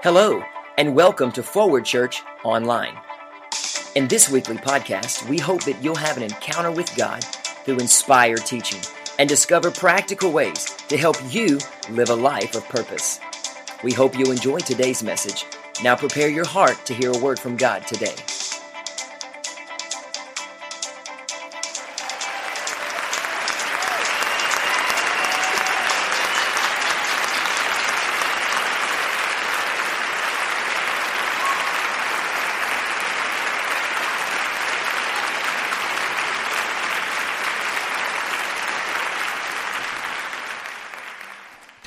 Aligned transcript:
Hello, 0.00 0.44
and 0.76 0.94
welcome 0.94 1.32
to 1.32 1.42
Forward 1.42 1.84
Church 1.84 2.22
Online. 2.44 2.96
In 3.96 4.06
this 4.06 4.30
weekly 4.30 4.56
podcast, 4.56 5.28
we 5.28 5.38
hope 5.38 5.64
that 5.64 5.82
you'll 5.82 5.96
have 5.96 6.16
an 6.16 6.22
encounter 6.22 6.70
with 6.70 6.94
God 6.94 7.24
through 7.24 7.78
inspired 7.78 8.46
teaching 8.46 8.80
and 9.18 9.28
discover 9.28 9.72
practical 9.72 10.30
ways 10.30 10.66
to 10.86 10.96
help 10.96 11.16
you 11.30 11.58
live 11.90 12.10
a 12.10 12.14
life 12.14 12.54
of 12.54 12.68
purpose. 12.68 13.18
We 13.82 13.92
hope 13.92 14.16
you 14.16 14.26
enjoy 14.30 14.60
today's 14.60 15.02
message. 15.02 15.46
Now 15.82 15.96
prepare 15.96 16.28
your 16.28 16.46
heart 16.46 16.78
to 16.86 16.94
hear 16.94 17.10
a 17.12 17.18
word 17.18 17.40
from 17.40 17.56
God 17.56 17.84
today. 17.84 18.14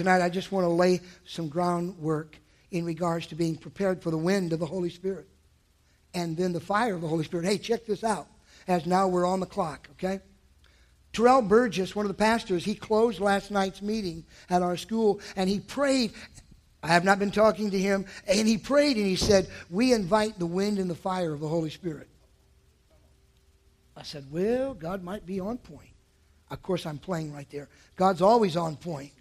Tonight, 0.01 0.23
I 0.23 0.29
just 0.29 0.51
want 0.51 0.65
to 0.65 0.69
lay 0.69 0.99
some 1.27 1.47
groundwork 1.47 2.35
in 2.71 2.85
regards 2.85 3.27
to 3.27 3.35
being 3.35 3.55
prepared 3.55 4.01
for 4.01 4.09
the 4.09 4.17
wind 4.17 4.51
of 4.51 4.59
the 4.59 4.65
Holy 4.65 4.89
Spirit 4.89 5.27
and 6.15 6.35
then 6.35 6.53
the 6.53 6.59
fire 6.59 6.95
of 6.95 7.01
the 7.01 7.07
Holy 7.07 7.23
Spirit. 7.23 7.45
Hey, 7.45 7.59
check 7.59 7.85
this 7.85 8.03
out 8.03 8.25
as 8.67 8.87
now 8.87 9.07
we're 9.07 9.27
on 9.27 9.39
the 9.39 9.45
clock, 9.45 9.87
okay? 9.91 10.19
Terrell 11.13 11.43
Burgess, 11.43 11.95
one 11.95 12.03
of 12.03 12.07
the 12.07 12.15
pastors, 12.15 12.65
he 12.65 12.73
closed 12.73 13.19
last 13.19 13.51
night's 13.51 13.83
meeting 13.83 14.25
at 14.49 14.63
our 14.63 14.75
school 14.75 15.21
and 15.35 15.47
he 15.47 15.59
prayed. 15.59 16.13
I 16.81 16.87
have 16.87 17.03
not 17.03 17.19
been 17.19 17.29
talking 17.29 17.69
to 17.69 17.77
him, 17.77 18.05
and 18.25 18.47
he 18.47 18.57
prayed 18.57 18.97
and 18.97 19.05
he 19.05 19.15
said, 19.15 19.49
We 19.69 19.93
invite 19.93 20.39
the 20.39 20.47
wind 20.47 20.79
and 20.79 20.89
the 20.89 20.95
fire 20.95 21.31
of 21.31 21.41
the 21.41 21.47
Holy 21.47 21.69
Spirit. 21.69 22.07
I 23.95 24.01
said, 24.01 24.25
Well, 24.31 24.73
God 24.73 25.03
might 25.03 25.27
be 25.27 25.39
on 25.39 25.59
point. 25.59 25.91
Of 26.49 26.63
course, 26.63 26.87
I'm 26.87 26.97
playing 26.97 27.31
right 27.31 27.47
there. 27.51 27.69
God's 27.95 28.23
always 28.23 28.57
on 28.57 28.77
point 28.77 29.11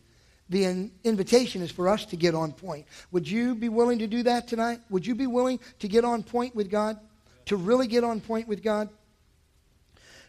the 0.50 0.64
in- 0.64 0.90
invitation 1.04 1.62
is 1.62 1.70
for 1.70 1.88
us 1.88 2.04
to 2.06 2.16
get 2.16 2.34
on 2.34 2.52
point. 2.52 2.86
Would 3.12 3.28
you 3.28 3.54
be 3.54 3.68
willing 3.68 4.00
to 4.00 4.06
do 4.06 4.24
that 4.24 4.48
tonight? 4.48 4.80
Would 4.90 5.06
you 5.06 5.14
be 5.14 5.26
willing 5.26 5.60
to 5.78 5.88
get 5.88 6.04
on 6.04 6.22
point 6.22 6.54
with 6.54 6.70
God? 6.70 6.98
To 7.46 7.56
really 7.56 7.86
get 7.86 8.04
on 8.04 8.20
point 8.20 8.48
with 8.48 8.62
God? 8.62 8.90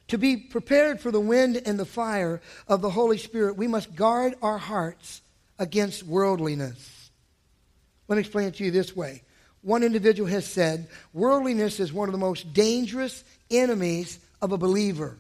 To 0.10 0.18
be 0.18 0.38
prepared 0.38 1.02
for 1.02 1.12
the 1.12 1.20
wind 1.20 1.62
and 1.66 1.80
the 1.80 1.86
fire 1.86 2.42
of 2.68 2.82
the 2.82 2.90
Holy 2.90 3.18
Spirit, 3.18 3.58
we 3.58 3.68
must 3.68 3.96
guard 3.96 4.36
our 4.42 4.58
hearts 4.58 5.22
against 5.58 6.04
worldliness. 6.04 7.10
Let 8.08 8.16
me 8.18 8.22
explain 8.22 8.48
it 8.48 8.56
to 8.56 8.64
you 8.64 8.72
this 8.72 8.96
way. 8.96 9.24
One 9.62 9.84
individual 9.84 10.30
has 10.30 10.46
said, 10.46 10.88
worldliness 11.14 11.80
is 11.80 11.94
one 11.94 12.10
of 12.10 12.14
the 12.14 12.20
most 12.20 12.54
dangerous 12.54 13.24
enemies 13.50 14.20
of 14.42 14.52
a 14.52 14.58
believer. 14.58 15.18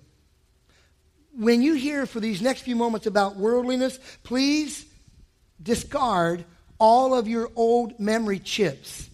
When 1.37 1.61
you 1.61 1.75
hear 1.75 2.05
for 2.05 2.19
these 2.19 2.41
next 2.41 2.61
few 2.61 2.75
moments 2.75 3.07
about 3.07 3.37
worldliness, 3.37 3.97
please 4.23 4.85
discard 5.61 6.45
all 6.79 7.13
of 7.13 7.27
your 7.27 7.51
old 7.55 7.99
memory 7.99 8.39
chips 8.39 9.09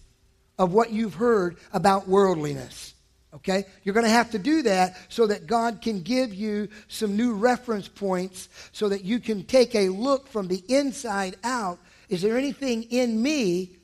of 0.58 0.72
what 0.72 0.90
you've 0.90 1.14
heard 1.14 1.56
about 1.72 2.08
worldliness. 2.08 2.94
Okay? 3.34 3.64
You're 3.84 3.94
going 3.94 4.06
to 4.06 4.10
have 4.10 4.30
to 4.32 4.38
do 4.38 4.62
that 4.62 4.96
so 5.08 5.26
that 5.26 5.46
God 5.46 5.82
can 5.82 6.00
give 6.00 6.32
you 6.34 6.68
some 6.88 7.16
new 7.16 7.34
reference 7.34 7.86
points 7.86 8.48
so 8.72 8.88
that 8.88 9.04
you 9.04 9.20
can 9.20 9.44
take 9.44 9.74
a 9.74 9.90
look 9.90 10.28
from 10.28 10.48
the 10.48 10.62
inside 10.68 11.36
out. 11.44 11.78
Is 12.08 12.22
there 12.22 12.38
anything 12.38 12.84
in 12.84 13.22
me 13.22 13.76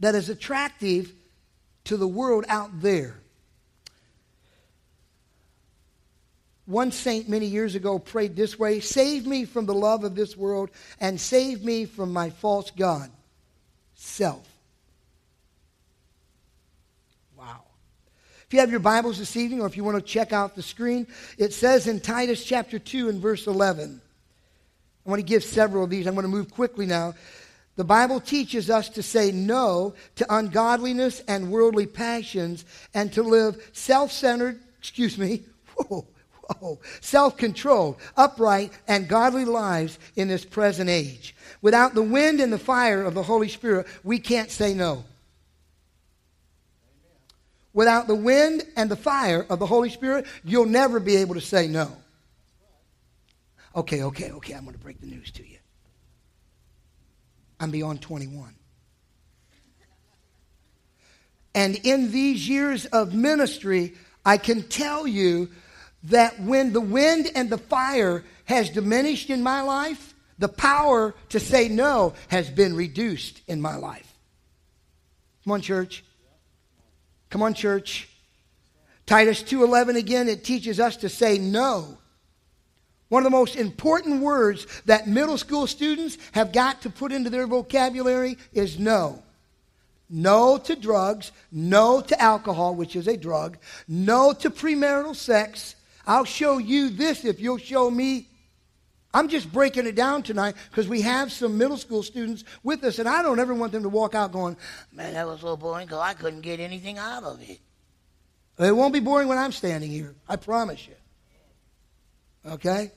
that 0.00 0.14
is 0.14 0.28
attractive 0.28 1.12
to 1.84 1.96
the 1.96 2.08
world 2.08 2.44
out 2.48 2.80
there? 2.80 3.16
One 6.66 6.92
saint 6.92 7.28
many 7.28 7.46
years 7.46 7.74
ago 7.74 7.98
prayed 7.98 8.36
this 8.36 8.58
way 8.58 8.80
Save 8.80 9.26
me 9.26 9.44
from 9.44 9.66
the 9.66 9.74
love 9.74 10.04
of 10.04 10.14
this 10.14 10.36
world 10.36 10.70
and 11.00 11.20
save 11.20 11.62
me 11.62 11.84
from 11.84 12.12
my 12.12 12.30
false 12.30 12.70
God, 12.70 13.10
self. 13.94 14.48
Wow. 17.36 17.62
If 18.46 18.54
you 18.54 18.60
have 18.60 18.70
your 18.70 18.80
Bibles 18.80 19.18
this 19.18 19.36
evening, 19.36 19.60
or 19.60 19.66
if 19.66 19.76
you 19.76 19.84
want 19.84 19.98
to 19.98 20.02
check 20.02 20.32
out 20.32 20.54
the 20.54 20.62
screen, 20.62 21.06
it 21.36 21.52
says 21.52 21.86
in 21.86 22.00
Titus 22.00 22.42
chapter 22.44 22.78
2 22.78 23.10
and 23.10 23.20
verse 23.20 23.46
11. 23.46 24.00
I 25.04 25.10
want 25.10 25.20
to 25.20 25.26
give 25.26 25.44
several 25.44 25.84
of 25.84 25.90
these. 25.90 26.06
I'm 26.06 26.14
going 26.14 26.22
to 26.22 26.28
move 26.28 26.50
quickly 26.50 26.86
now. 26.86 27.14
The 27.76 27.84
Bible 27.84 28.20
teaches 28.20 28.70
us 28.70 28.88
to 28.90 29.02
say 29.02 29.32
no 29.32 29.94
to 30.14 30.34
ungodliness 30.34 31.20
and 31.26 31.50
worldly 31.50 31.86
passions 31.86 32.64
and 32.94 33.12
to 33.12 33.22
live 33.22 33.70
self 33.72 34.12
centered, 34.12 34.60
excuse 34.78 35.18
me, 35.18 35.42
whoa, 35.74 36.06
oh, 36.62 36.78
self 37.00 37.36
controlled, 37.36 37.96
upright, 38.16 38.72
and 38.86 39.08
godly 39.08 39.44
lives 39.44 39.98
in 40.16 40.28
this 40.28 40.44
present 40.44 40.90
age. 40.90 41.34
Without 41.62 41.94
the 41.94 42.02
wind 42.02 42.40
and 42.40 42.52
the 42.52 42.58
fire 42.58 43.02
of 43.02 43.14
the 43.14 43.22
Holy 43.22 43.48
Spirit, 43.48 43.86
we 44.02 44.18
can't 44.18 44.50
say 44.50 44.74
no. 44.74 45.04
Without 47.72 48.06
the 48.06 48.14
wind 48.14 48.62
and 48.76 48.90
the 48.90 48.96
fire 48.96 49.44
of 49.48 49.58
the 49.58 49.66
Holy 49.66 49.90
Spirit, 49.90 50.26
you'll 50.44 50.66
never 50.66 51.00
be 51.00 51.16
able 51.16 51.34
to 51.34 51.40
say 51.40 51.66
no. 51.66 51.90
Okay, 53.74 54.04
okay, 54.04 54.30
okay, 54.30 54.54
I'm 54.54 54.62
going 54.62 54.76
to 54.76 54.82
break 54.82 55.00
the 55.00 55.08
news 55.08 55.32
to 55.32 55.46
you. 55.46 55.58
I'm 57.58 57.72
beyond 57.72 58.00
21. 58.00 58.54
And 61.54 61.76
in 61.84 62.10
these 62.10 62.48
years 62.48 62.86
of 62.86 63.14
ministry, 63.14 63.94
I 64.24 64.38
can 64.38 64.62
tell 64.62 65.06
you 65.06 65.50
that 66.04 66.40
when 66.40 66.72
the 66.72 66.80
wind 66.80 67.30
and 67.34 67.50
the 67.50 67.58
fire 67.58 68.24
has 68.44 68.70
diminished 68.70 69.30
in 69.30 69.42
my 69.42 69.62
life, 69.62 70.14
the 70.38 70.48
power 70.48 71.14
to 71.30 71.40
say 71.40 71.68
no 71.68 72.14
has 72.28 72.50
been 72.50 72.74
reduced 72.74 73.40
in 73.46 73.60
my 73.60 73.76
life. 73.76 74.12
Come 75.44 75.52
on, 75.52 75.60
church. 75.60 76.04
Come 77.30 77.42
on, 77.42 77.54
church. 77.54 78.08
Titus 79.06 79.42
2:11 79.42 79.96
again 79.96 80.28
it 80.28 80.44
teaches 80.44 80.80
us 80.80 80.96
to 80.98 81.08
say 81.08 81.38
no. 81.38 81.98
One 83.08 83.20
of 83.20 83.30
the 83.30 83.36
most 83.36 83.54
important 83.54 84.22
words 84.22 84.66
that 84.86 85.06
middle 85.06 85.38
school 85.38 85.66
students 85.66 86.16
have 86.32 86.52
got 86.52 86.82
to 86.82 86.90
put 86.90 87.12
into 87.12 87.30
their 87.30 87.46
vocabulary 87.46 88.38
is 88.52 88.78
no. 88.78 89.22
No 90.08 90.58
to 90.58 90.76
drugs, 90.76 91.32
no 91.52 92.00
to 92.00 92.20
alcohol, 92.20 92.74
which 92.74 92.96
is 92.96 93.06
a 93.06 93.16
drug, 93.16 93.58
no 93.86 94.32
to 94.32 94.50
premarital 94.50 95.14
sex, 95.16 95.76
I'll 96.06 96.24
show 96.24 96.58
you 96.58 96.90
this 96.90 97.24
if 97.24 97.40
you'll 97.40 97.58
show 97.58 97.90
me. 97.90 98.28
I'm 99.12 99.28
just 99.28 99.52
breaking 99.52 99.86
it 99.86 99.94
down 99.94 100.24
tonight 100.24 100.56
because 100.70 100.88
we 100.88 101.02
have 101.02 101.30
some 101.30 101.56
middle 101.56 101.76
school 101.76 102.02
students 102.02 102.44
with 102.64 102.82
us, 102.82 102.98
and 102.98 103.08
I 103.08 103.22
don't 103.22 103.38
ever 103.38 103.54
want 103.54 103.70
them 103.70 103.84
to 103.84 103.88
walk 103.88 104.14
out 104.14 104.32
going, 104.32 104.56
Man, 104.92 105.14
that 105.14 105.26
was 105.26 105.40
so 105.40 105.56
boring 105.56 105.86
because 105.86 106.00
I 106.00 106.14
couldn't 106.14 106.40
get 106.40 106.58
anything 106.58 106.98
out 106.98 107.22
of 107.22 107.40
it. 107.40 107.60
It 108.58 108.76
won't 108.76 108.92
be 108.92 109.00
boring 109.00 109.28
when 109.28 109.38
I'm 109.38 109.52
standing 109.52 109.90
here. 109.90 110.14
I 110.28 110.36
promise 110.36 110.86
you. 110.86 110.94
Okay? 112.52 112.90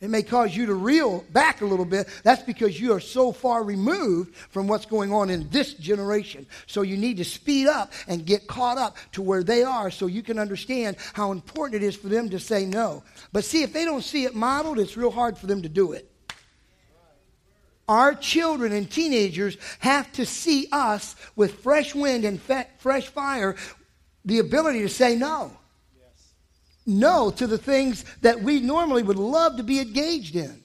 It 0.00 0.10
may 0.10 0.22
cause 0.22 0.54
you 0.54 0.66
to 0.66 0.74
reel 0.74 1.24
back 1.32 1.60
a 1.60 1.66
little 1.66 1.84
bit. 1.84 2.08
That's 2.22 2.42
because 2.42 2.80
you 2.80 2.92
are 2.92 3.00
so 3.00 3.32
far 3.32 3.64
removed 3.64 4.36
from 4.36 4.68
what's 4.68 4.86
going 4.86 5.12
on 5.12 5.28
in 5.28 5.48
this 5.50 5.74
generation. 5.74 6.46
So 6.68 6.82
you 6.82 6.96
need 6.96 7.16
to 7.16 7.24
speed 7.24 7.66
up 7.66 7.92
and 8.06 8.24
get 8.24 8.46
caught 8.46 8.78
up 8.78 8.96
to 9.12 9.22
where 9.22 9.42
they 9.42 9.64
are 9.64 9.90
so 9.90 10.06
you 10.06 10.22
can 10.22 10.38
understand 10.38 10.98
how 11.14 11.32
important 11.32 11.82
it 11.82 11.86
is 11.86 11.96
for 11.96 12.08
them 12.08 12.30
to 12.30 12.38
say 12.38 12.64
no. 12.64 13.02
But 13.32 13.44
see, 13.44 13.64
if 13.64 13.72
they 13.72 13.84
don't 13.84 14.04
see 14.04 14.24
it 14.24 14.36
modeled, 14.36 14.78
it's 14.78 14.96
real 14.96 15.10
hard 15.10 15.36
for 15.36 15.48
them 15.48 15.62
to 15.62 15.68
do 15.68 15.92
it. 15.92 16.08
Our 17.88 18.14
children 18.14 18.70
and 18.70 18.88
teenagers 18.88 19.56
have 19.80 20.12
to 20.12 20.26
see 20.26 20.68
us 20.70 21.16
with 21.34 21.60
fresh 21.60 21.92
wind 21.92 22.24
and 22.24 22.40
fresh 22.40 23.08
fire, 23.08 23.56
the 24.24 24.38
ability 24.38 24.82
to 24.82 24.88
say 24.88 25.16
no 25.16 25.56
no 26.88 27.30
to 27.30 27.46
the 27.46 27.58
things 27.58 28.04
that 28.22 28.42
we 28.42 28.60
normally 28.60 29.02
would 29.02 29.18
love 29.18 29.56
to 29.58 29.62
be 29.62 29.78
engaged 29.78 30.34
in. 30.34 30.62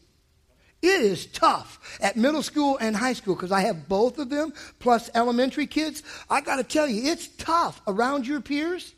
It 0.81 1.01
is 1.01 1.27
tough 1.27 1.97
at 2.01 2.17
middle 2.17 2.43
school 2.43 2.77
and 2.79 2.95
high 2.95 3.13
school 3.13 3.35
because 3.35 3.51
I 3.51 3.61
have 3.61 3.87
both 3.87 4.17
of 4.17 4.29
them 4.29 4.53
plus 4.79 5.09
elementary 5.15 5.67
kids. 5.67 6.03
I 6.29 6.41
got 6.41 6.57
to 6.57 6.63
tell 6.63 6.87
you, 6.87 7.11
it's 7.11 7.27
tough 7.37 7.81
around 7.87 8.27
your 8.27 8.41
peers. 8.41 8.93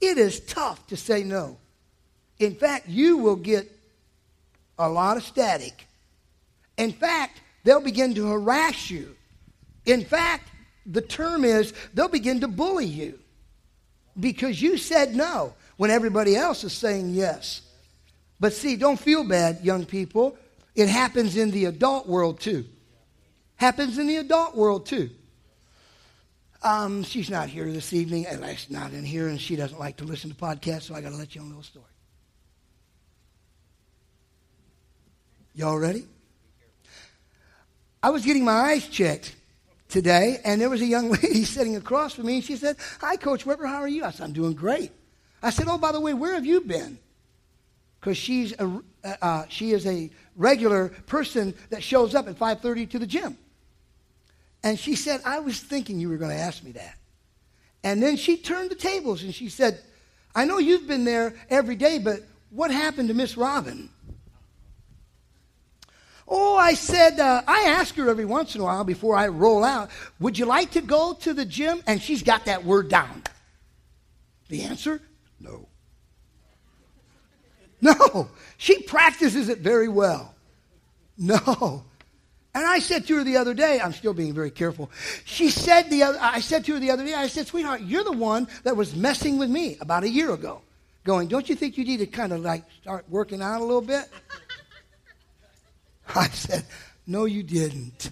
It 0.00 0.18
is 0.18 0.40
tough 0.40 0.86
to 0.88 0.96
say 0.96 1.22
no. 1.22 1.58
In 2.38 2.54
fact, 2.54 2.88
you 2.88 3.18
will 3.18 3.36
get 3.36 3.70
a 4.78 4.88
lot 4.88 5.16
of 5.16 5.22
static. 5.22 5.86
In 6.76 6.92
fact, 6.92 7.40
they'll 7.64 7.80
begin 7.80 8.14
to 8.14 8.26
harass 8.26 8.90
you. 8.90 9.16
In 9.86 10.04
fact, 10.04 10.48
the 10.86 11.02
term 11.02 11.44
is 11.44 11.72
they'll 11.94 12.08
begin 12.08 12.40
to 12.40 12.48
bully 12.48 12.86
you 12.86 13.18
because 14.18 14.60
you 14.60 14.76
said 14.76 15.14
no 15.14 15.54
when 15.80 15.90
everybody 15.90 16.36
else 16.36 16.62
is 16.62 16.74
saying 16.74 17.08
yes. 17.08 17.62
But 18.38 18.52
see, 18.52 18.76
don't 18.76 19.00
feel 19.00 19.26
bad, 19.26 19.60
young 19.62 19.86
people. 19.86 20.36
It 20.74 20.90
happens 20.90 21.38
in 21.38 21.52
the 21.52 21.64
adult 21.64 22.06
world 22.06 22.38
too. 22.38 22.66
Happens 23.56 23.96
in 23.96 24.06
the 24.06 24.18
adult 24.18 24.54
world 24.54 24.84
too. 24.84 25.08
Um, 26.62 27.02
she's 27.02 27.30
not 27.30 27.48
here 27.48 27.64
this 27.64 27.94
evening, 27.94 28.26
and 28.26 28.44
she's 28.58 28.68
not 28.68 28.92
in 28.92 29.06
here, 29.06 29.28
and 29.28 29.40
she 29.40 29.56
doesn't 29.56 29.78
like 29.80 29.96
to 29.96 30.04
listen 30.04 30.28
to 30.28 30.36
podcasts, 30.36 30.82
so 30.82 30.94
I 30.94 31.00
got 31.00 31.12
to 31.12 31.16
let 31.16 31.34
you 31.34 31.40
know 31.40 31.46
a 31.46 31.48
little 31.48 31.62
story. 31.62 31.86
Y'all 35.54 35.78
ready? 35.78 36.04
I 38.02 38.10
was 38.10 38.26
getting 38.26 38.44
my 38.44 38.52
eyes 38.52 38.86
checked 38.86 39.34
today, 39.88 40.40
and 40.44 40.60
there 40.60 40.68
was 40.68 40.82
a 40.82 40.86
young 40.86 41.10
lady 41.22 41.44
sitting 41.44 41.76
across 41.76 42.16
from 42.16 42.26
me, 42.26 42.34
and 42.34 42.44
she 42.44 42.56
said, 42.56 42.76
Hi, 43.00 43.16
Coach 43.16 43.46
Weber, 43.46 43.64
how 43.64 43.78
are 43.78 43.88
you? 43.88 44.04
I 44.04 44.10
said, 44.10 44.24
I'm 44.24 44.34
doing 44.34 44.52
great. 44.52 44.92
I 45.42 45.50
said, 45.50 45.66
Oh, 45.68 45.78
by 45.78 45.92
the 45.92 46.00
way, 46.00 46.14
where 46.14 46.34
have 46.34 46.46
you 46.46 46.60
been? 46.60 46.98
Because 48.00 48.16
she's 48.16 48.52
a, 48.58 48.80
uh, 49.04 49.14
uh, 49.22 49.44
she 49.48 49.72
is 49.72 49.86
a 49.86 50.10
regular 50.36 50.88
person 51.06 51.54
that 51.70 51.82
shows 51.82 52.14
up 52.14 52.28
at 52.28 52.38
5.30 52.38 52.90
to 52.90 52.98
the 52.98 53.06
gym. 53.06 53.36
And 54.62 54.78
she 54.78 54.94
said, 54.94 55.20
I 55.24 55.40
was 55.40 55.60
thinking 55.60 55.98
you 55.98 56.08
were 56.08 56.16
going 56.16 56.30
to 56.30 56.42
ask 56.42 56.62
me 56.62 56.72
that. 56.72 56.96
And 57.82 58.02
then 58.02 58.16
she 58.16 58.36
turned 58.36 58.70
the 58.70 58.74
tables 58.74 59.22
and 59.22 59.34
she 59.34 59.48
said, 59.48 59.80
I 60.34 60.44
know 60.44 60.58
you've 60.58 60.86
been 60.86 61.04
there 61.04 61.34
every 61.48 61.76
day, 61.76 61.98
but 61.98 62.20
what 62.50 62.70
happened 62.70 63.08
to 63.08 63.14
Miss 63.14 63.36
Robin? 63.36 63.88
Oh, 66.28 66.56
I 66.56 66.74
said, 66.74 67.18
uh, 67.18 67.42
I 67.46 67.62
ask 67.68 67.94
her 67.96 68.08
every 68.08 68.24
once 68.24 68.54
in 68.54 68.60
a 68.60 68.64
while 68.64 68.84
before 68.84 69.16
I 69.16 69.28
roll 69.28 69.64
out, 69.64 69.90
would 70.20 70.38
you 70.38 70.44
like 70.44 70.72
to 70.72 70.80
go 70.80 71.14
to 71.14 71.34
the 71.34 71.44
gym? 71.44 71.82
And 71.86 72.00
she's 72.00 72.22
got 72.22 72.44
that 72.44 72.64
word 72.64 72.88
down. 72.88 73.24
The 74.48 74.62
answer? 74.62 75.00
No. 75.40 75.68
No. 77.80 78.28
She 78.58 78.82
practices 78.82 79.48
it 79.48 79.58
very 79.58 79.88
well. 79.88 80.34
No. 81.16 81.84
And 82.52 82.66
I 82.66 82.80
said 82.80 83.06
to 83.06 83.16
her 83.16 83.24
the 83.24 83.36
other 83.36 83.54
day, 83.54 83.80
I'm 83.80 83.92
still 83.92 84.12
being 84.12 84.34
very 84.34 84.50
careful. 84.50 84.90
She 85.24 85.50
said 85.50 85.88
the 85.88 86.02
other, 86.02 86.18
I 86.20 86.40
said 86.40 86.64
to 86.64 86.74
her 86.74 86.80
the 86.80 86.90
other 86.90 87.04
day, 87.04 87.14
I 87.14 87.28
said, 87.28 87.46
sweetheart, 87.46 87.82
you're 87.82 88.04
the 88.04 88.12
one 88.12 88.48
that 88.64 88.76
was 88.76 88.96
messing 88.96 89.38
with 89.38 89.48
me 89.48 89.76
about 89.80 90.02
a 90.02 90.08
year 90.08 90.32
ago. 90.32 90.62
Going, 91.04 91.28
don't 91.28 91.48
you 91.48 91.54
think 91.54 91.78
you 91.78 91.84
need 91.84 91.98
to 91.98 92.06
kind 92.06 92.32
of 92.32 92.40
like 92.40 92.64
start 92.82 93.06
working 93.08 93.40
out 93.40 93.60
a 93.60 93.64
little 93.64 93.80
bit? 93.80 94.04
I 96.14 96.28
said, 96.28 96.64
no, 97.06 97.24
you 97.24 97.42
didn't. 97.42 98.10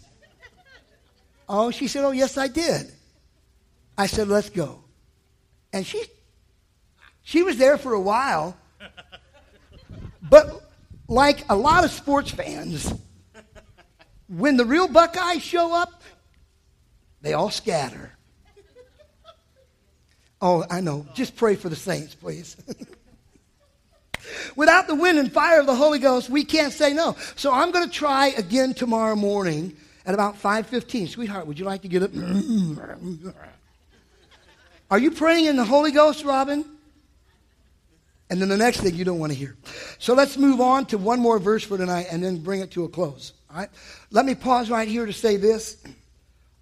Oh, 1.48 1.70
she 1.70 1.88
said, 1.88 2.04
oh, 2.04 2.12
yes, 2.12 2.38
I 2.38 2.46
did. 2.46 2.92
I 3.96 4.06
said, 4.06 4.28
let's 4.28 4.50
go. 4.50 4.84
And 5.72 5.84
she, 5.84 6.04
she 7.28 7.42
was 7.42 7.58
there 7.58 7.76
for 7.76 7.92
a 7.92 8.00
while. 8.00 8.56
But 10.22 10.62
like 11.08 11.44
a 11.50 11.56
lot 11.56 11.84
of 11.84 11.90
sports 11.90 12.30
fans, 12.30 12.90
when 14.28 14.56
the 14.56 14.64
real 14.64 14.88
Buckeyes 14.88 15.42
show 15.42 15.74
up, 15.74 16.02
they 17.20 17.34
all 17.34 17.50
scatter. 17.50 18.12
Oh, 20.40 20.64
I 20.70 20.80
know. 20.80 21.06
Just 21.12 21.36
pray 21.36 21.54
for 21.54 21.68
the 21.68 21.76
saints, 21.76 22.14
please. 22.14 22.56
Without 24.56 24.86
the 24.86 24.94
wind 24.94 25.18
and 25.18 25.30
fire 25.30 25.60
of 25.60 25.66
the 25.66 25.76
Holy 25.76 25.98
Ghost, 25.98 26.30
we 26.30 26.44
can't 26.44 26.72
say 26.72 26.94
no. 26.94 27.14
So 27.36 27.52
I'm 27.52 27.72
going 27.72 27.86
to 27.86 27.94
try 27.94 28.28
again 28.38 28.72
tomorrow 28.72 29.16
morning 29.16 29.76
at 30.06 30.14
about 30.14 30.40
5:15. 30.40 31.08
Sweetheart, 31.08 31.46
would 31.46 31.58
you 31.58 31.66
like 31.66 31.82
to 31.82 31.88
get 31.88 32.02
up? 32.02 32.10
Are 34.90 34.98
you 34.98 35.10
praying 35.10 35.44
in 35.44 35.56
the 35.56 35.64
Holy 35.64 35.92
Ghost, 35.92 36.24
Robin? 36.24 36.77
And 38.30 38.40
then 38.40 38.48
the 38.48 38.56
next 38.56 38.80
thing 38.80 38.94
you 38.94 39.04
don't 39.04 39.18
want 39.18 39.32
to 39.32 39.38
hear. 39.38 39.56
So 39.98 40.14
let's 40.14 40.36
move 40.36 40.60
on 40.60 40.86
to 40.86 40.98
one 40.98 41.20
more 41.20 41.38
verse 41.38 41.64
for 41.64 41.78
tonight 41.78 42.08
and 42.10 42.22
then 42.22 42.38
bring 42.38 42.60
it 42.60 42.70
to 42.72 42.84
a 42.84 42.88
close. 42.88 43.32
All 43.50 43.60
right? 43.60 43.70
Let 44.10 44.26
me 44.26 44.34
pause 44.34 44.70
right 44.70 44.86
here 44.86 45.06
to 45.06 45.12
say 45.12 45.36
this. 45.36 45.82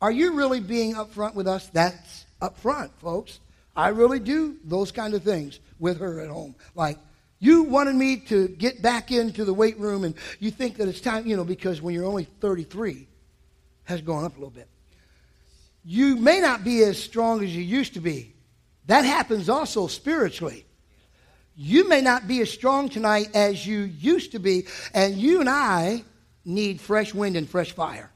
Are 0.00 0.12
you 0.12 0.34
really 0.34 0.60
being 0.60 0.94
upfront 0.94 1.34
with 1.34 1.48
us? 1.48 1.68
That's 1.68 2.26
upfront, 2.40 2.90
folks. 2.98 3.40
I 3.74 3.88
really 3.88 4.20
do 4.20 4.56
those 4.64 4.92
kind 4.92 5.14
of 5.14 5.22
things 5.22 5.58
with 5.78 5.98
her 6.00 6.20
at 6.20 6.28
home. 6.28 6.54
Like, 6.74 6.98
you 7.38 7.64
wanted 7.64 7.96
me 7.96 8.16
to 8.28 8.48
get 8.48 8.80
back 8.80 9.10
into 9.10 9.44
the 9.44 9.52
weight 9.52 9.78
room, 9.78 10.04
and 10.04 10.14
you 10.38 10.50
think 10.50 10.76
that 10.76 10.88
it's 10.88 11.00
time, 11.00 11.26
you 11.26 11.36
know, 11.36 11.44
because 11.44 11.82
when 11.82 11.94
you're 11.94 12.06
only 12.06 12.24
33, 12.24 13.06
has 13.84 14.00
gone 14.02 14.24
up 14.24 14.32
a 14.32 14.38
little 14.38 14.50
bit. 14.50 14.68
You 15.84 16.16
may 16.16 16.40
not 16.40 16.64
be 16.64 16.82
as 16.82 17.02
strong 17.02 17.42
as 17.42 17.54
you 17.54 17.62
used 17.62 17.94
to 17.94 18.00
be. 18.00 18.34
That 18.86 19.04
happens 19.04 19.48
also 19.48 19.86
spiritually. 19.86 20.65
You 21.56 21.88
may 21.88 22.02
not 22.02 22.28
be 22.28 22.42
as 22.42 22.50
strong 22.50 22.90
tonight 22.90 23.30
as 23.34 23.66
you 23.66 23.80
used 23.80 24.32
to 24.32 24.38
be, 24.38 24.66
and 24.92 25.16
you 25.16 25.40
and 25.40 25.48
I 25.48 26.04
need 26.44 26.80
fresh 26.80 27.14
wind 27.14 27.34
and 27.34 27.48
fresh 27.48 27.72
fire. 27.72 28.10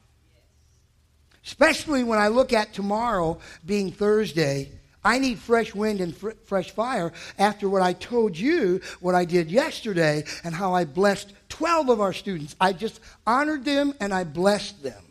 Especially 1.44 2.04
when 2.04 2.18
I 2.18 2.28
look 2.28 2.52
at 2.52 2.74
tomorrow 2.74 3.38
being 3.64 3.90
Thursday, 3.90 4.70
I 5.02 5.18
need 5.18 5.38
fresh 5.38 5.74
wind 5.74 6.02
and 6.02 6.14
fr- 6.14 6.32
fresh 6.44 6.70
fire 6.70 7.14
after 7.38 7.66
what 7.66 7.80
I 7.80 7.94
told 7.94 8.36
you, 8.36 8.82
what 9.00 9.14
I 9.14 9.24
did 9.24 9.50
yesterday, 9.50 10.24
and 10.44 10.54
how 10.54 10.74
I 10.74 10.84
blessed 10.84 11.32
12 11.48 11.88
of 11.88 12.00
our 12.00 12.12
students. 12.12 12.54
I 12.60 12.74
just 12.74 13.00
honored 13.26 13.64
them 13.64 13.94
and 14.00 14.12
I 14.12 14.24
blessed 14.24 14.82
them. 14.82 15.02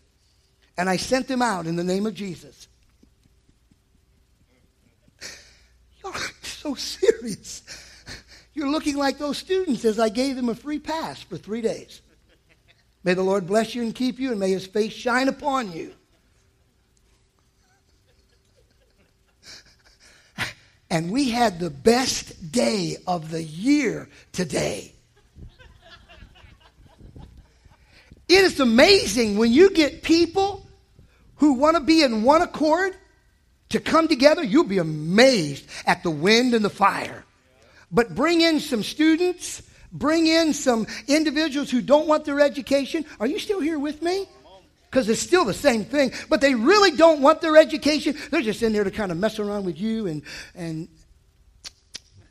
And 0.78 0.88
I 0.88 0.98
sent 0.98 1.28
them 1.28 1.42
out 1.42 1.66
in 1.66 1.76
the 1.76 1.84
name 1.84 2.06
of 2.06 2.14
Jesus. 2.14 2.68
You're 6.04 6.14
so 6.44 6.76
serious. 6.76 7.64
You're 8.60 8.68
looking 8.68 8.98
like 8.98 9.18
those 9.18 9.38
students 9.38 9.86
as 9.86 10.00
I 10.00 10.10
gave 10.10 10.36
them 10.36 10.50
a 10.50 10.54
free 10.54 10.80
pass 10.80 11.22
for 11.22 11.38
three 11.38 11.62
days. 11.62 12.02
May 13.06 13.14
the 13.14 13.24
Lord 13.24 13.48
bless 13.48 13.74
you 13.74 13.84
and 13.84 13.96
keep 13.96 14.20
you, 14.20 14.32
and 14.32 14.40
may 14.40 14.52
his 14.52 14.68
face 14.68 14.92
shine 14.92 15.30
upon 15.30 15.72
you. 15.72 15.94
And 20.90 21.10
we 21.10 21.30
had 21.30 21.58
the 21.58 21.70
best 21.70 22.52
day 22.52 22.98
of 23.08 23.32
the 23.32 23.42
year 23.42 24.10
today. 24.34 24.94
It 28.28 28.44
is 28.44 28.60
amazing 28.60 29.38
when 29.38 29.54
you 29.54 29.70
get 29.70 30.04
people 30.04 30.68
who 31.38 31.54
want 31.54 31.78
to 31.78 31.82
be 31.82 32.04
in 32.04 32.24
one 32.24 32.42
accord 32.42 32.94
to 33.70 33.80
come 33.80 34.10
together, 34.10 34.44
you'll 34.44 34.66
be 34.66 34.80
amazed 34.80 35.66
at 35.86 36.04
the 36.04 36.12
wind 36.12 36.54
and 36.54 36.66
the 36.66 36.70
fire. 36.70 37.24
But 37.92 38.16
bring 38.16 38.42
in 38.42 38.60
some 38.60 38.84
students 38.84 39.64
bring 39.92 40.28
in 40.28 40.54
some 40.54 40.88
individuals 41.08 41.72
who 41.72 41.82
don't 41.82 42.08
want 42.08 42.26
their 42.26 42.40
education. 42.40 43.06
Are 43.20 43.28
you 43.28 43.40
still 43.40 43.60
here 43.60 43.80
with 43.80 44.02
me? 44.02 44.28
Because 44.90 45.08
it's 45.08 45.22
still 45.22 45.46
the 45.46 45.54
same 45.54 45.86
thing, 45.86 46.12
but 46.30 46.42
they 46.42 46.56
really 46.56 46.92
don't 46.92 47.22
want 47.22 47.42
their 47.42 47.58
education. 47.58 48.16
They're 48.32 48.42
just 48.42 48.64
in 48.64 48.74
there 48.74 48.84
to 48.84 48.92
kind 48.92 49.12
of 49.12 49.18
mess 49.18 49.38
around 49.38 49.66
with 49.66 49.80
you 49.80 50.08
and, 50.08 50.24
and 50.56 50.88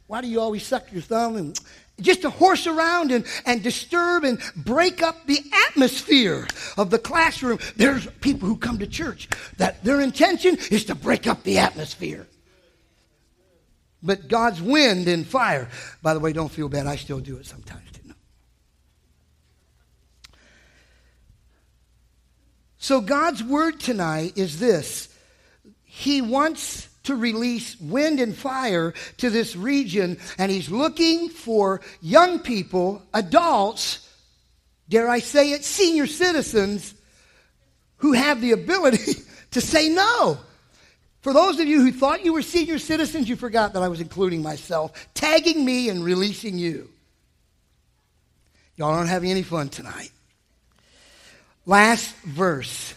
why 0.09 0.23
do 0.23 0.29
you 0.29 0.41
always 0.41 0.67
suck 0.67 0.91
your 0.91 1.03
thumb 1.03 1.37
and 1.37 1.61
just 2.01 2.23
to 2.23 2.31
horse 2.31 2.67
around 2.67 3.13
and, 3.13 3.27
and 3.45 3.63
disturb 3.63 4.25
and 4.25 4.41
break 4.57 5.03
up 5.03 5.27
the 5.27 5.41
atmosphere 5.69 6.47
of 6.77 6.91
the 6.91 6.99
classroom. 6.99 7.59
There's 7.77 8.07
people 8.21 8.49
who 8.49 8.57
come 8.57 8.79
to 8.79 8.87
church 8.87 9.29
that 9.57 9.83
their 9.85 10.01
intention 10.01 10.57
is 10.71 10.85
to 10.87 10.95
break 10.95 11.27
up 11.27 11.43
the 11.43 11.59
atmosphere. 11.59 12.27
But 14.03 14.29
God's 14.29 14.63
wind 14.63 15.09
and 15.09 15.27
fire, 15.27 15.69
by 16.03 16.15
the 16.15 16.21
way, 16.21 16.33
don't 16.33 16.51
feel 16.51 16.69
bad. 16.69 16.87
I 16.87 16.97
still 16.97 17.21
do 17.21 17.37
it 17.37 17.47
sometimes, 17.47 17.91
too. 17.93 17.99
So 22.79 23.01
God's 23.01 23.43
word 23.43 23.81
tonight 23.81 24.39
is 24.39 24.61
this. 24.61 25.15
He 25.85 26.23
wants 26.23 26.89
to 27.05 27.17
release 27.17 27.79
wind 27.81 28.21
and 28.21 28.37
fire 28.37 28.95
to 29.17 29.31
this 29.31 29.57
region, 29.57 30.19
and 30.39 30.51
he's 30.51 30.71
looking 30.71 31.29
for 31.29 31.81
young 32.01 32.39
people, 32.39 33.03
adults, 33.13 34.09
dare 34.89 35.09
I 35.09 35.19
say 35.19 35.53
it, 35.53 35.65
senior 35.65 36.07
citizens 36.07 36.95
who 37.97 38.13
have 38.13 38.41
the 38.41 38.53
ability 38.53 39.15
to 39.51 39.61
say 39.61 39.89
no. 39.89 40.39
For 41.21 41.33
those 41.33 41.59
of 41.59 41.67
you 41.67 41.81
who 41.81 41.93
thought 41.93 42.25
you 42.25 42.33
were 42.33 42.43
senior 42.43 42.79
citizens, 42.79 43.29
you 43.29 43.37
forgot 43.37 43.73
that 43.73 43.83
I 43.83 43.89
was 43.89 44.01
including 44.01 44.43
myself, 44.43 45.09
tagging 45.15 45.65
me 45.65 45.89
and 45.89 46.05
releasing 46.05 46.59
you. 46.59 46.89
Y'all 48.77 48.91
aren't 48.91 49.09
having 49.09 49.31
any 49.31 49.43
fun 49.43 49.69
tonight. 49.69 50.13
Last 51.67 52.15
verse. 52.19 52.95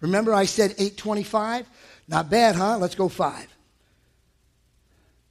Remember 0.00 0.32
I 0.32 0.44
said 0.44 0.70
825? 0.72 1.66
Not 2.06 2.30
bad, 2.30 2.54
huh? 2.54 2.78
Let's 2.78 2.94
go 2.94 3.08
5. 3.08 3.46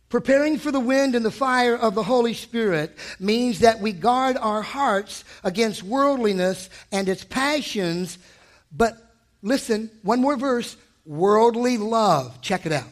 Preparing 0.09 0.57
for 0.57 0.71
the 0.71 0.79
wind 0.79 1.15
and 1.15 1.25
the 1.25 1.31
fire 1.31 1.75
of 1.75 1.95
the 1.95 2.03
Holy 2.03 2.33
Spirit 2.33 2.95
means 3.19 3.59
that 3.59 3.79
we 3.79 3.91
guard 3.91 4.37
our 4.37 4.61
hearts 4.61 5.23
against 5.43 5.83
worldliness 5.83 6.69
and 6.91 7.09
its 7.09 7.23
passions. 7.23 8.17
But 8.71 8.97
listen, 9.41 9.89
one 10.03 10.21
more 10.21 10.37
verse 10.37 10.77
worldly 11.07 11.77
love. 11.77 12.41
Check 12.41 12.65
it 12.65 12.71
out. 12.71 12.87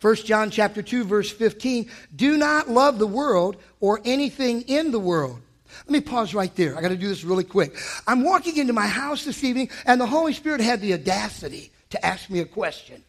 1 0.00 0.16
John 0.16 0.50
chapter 0.50 0.82
2 0.82 1.04
verse 1.04 1.30
15, 1.30 1.90
do 2.16 2.38
not 2.38 2.70
love 2.70 2.98
the 2.98 3.06
world 3.06 3.56
or 3.80 4.00
anything 4.04 4.62
in 4.62 4.90
the 4.90 4.98
world. 4.98 5.40
Let 5.86 5.90
me 5.90 6.00
pause 6.00 6.34
right 6.34 6.54
there. 6.56 6.76
I 6.76 6.80
got 6.80 6.88
to 6.88 6.96
do 6.96 7.08
this 7.08 7.22
really 7.22 7.44
quick. 7.44 7.76
I'm 8.06 8.24
walking 8.24 8.56
into 8.56 8.72
my 8.72 8.86
house 8.86 9.24
this 9.24 9.44
evening 9.44 9.70
and 9.84 10.00
the 10.00 10.06
Holy 10.06 10.32
Spirit 10.32 10.60
had 10.60 10.80
the 10.80 10.94
audacity 10.94 11.70
to 11.90 12.04
ask 12.04 12.30
me 12.30 12.40
a 12.40 12.44
question. 12.44 13.04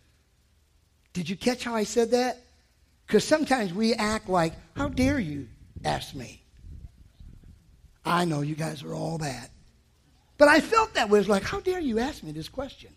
Did 1.14 1.30
you 1.30 1.36
catch 1.36 1.64
how 1.64 1.76
I 1.76 1.84
said 1.84 2.12
that? 2.12 2.42
Because 3.08 3.24
sometimes 3.24 3.74
we 3.74 3.94
act 3.94 4.30
like, 4.30 4.54
how 4.76 4.90
dare 4.90 5.20
you 5.20 5.48
ask 5.84 6.14
me? 6.14 6.44
I 8.06 8.26
know 8.26 8.42
you 8.42 8.56
guys 8.56 8.84
are 8.84 8.94
all 8.94 9.18
that. 9.20 9.50
But 10.38 10.48
I 10.48 10.60
felt 10.60 10.94
that 10.96 11.10
way. 11.10 11.20
It 11.20 11.22
was 11.22 11.30
like, 11.30 11.44
how 11.44 11.60
dare 11.60 11.80
you 11.80 12.00
ask 12.00 12.24
me 12.24 12.32
this 12.32 12.50
question? 12.50 12.92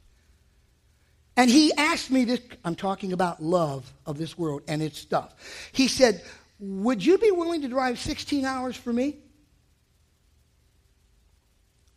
And 1.36 1.50
he 1.50 1.72
asked 1.74 2.10
me 2.10 2.24
this. 2.24 2.40
I'm 2.64 2.76
talking 2.76 3.12
about 3.12 3.42
love 3.42 3.92
of 4.06 4.18
this 4.18 4.38
world 4.38 4.62
and 4.68 4.82
its 4.82 4.98
stuff. 4.98 5.34
He 5.72 5.88
said, 5.88 6.22
Would 6.60 7.04
you 7.04 7.18
be 7.18 7.30
willing 7.30 7.62
to 7.62 7.68
drive 7.68 7.98
16 7.98 8.44
hours 8.44 8.76
for 8.76 8.92
me? 8.92 9.16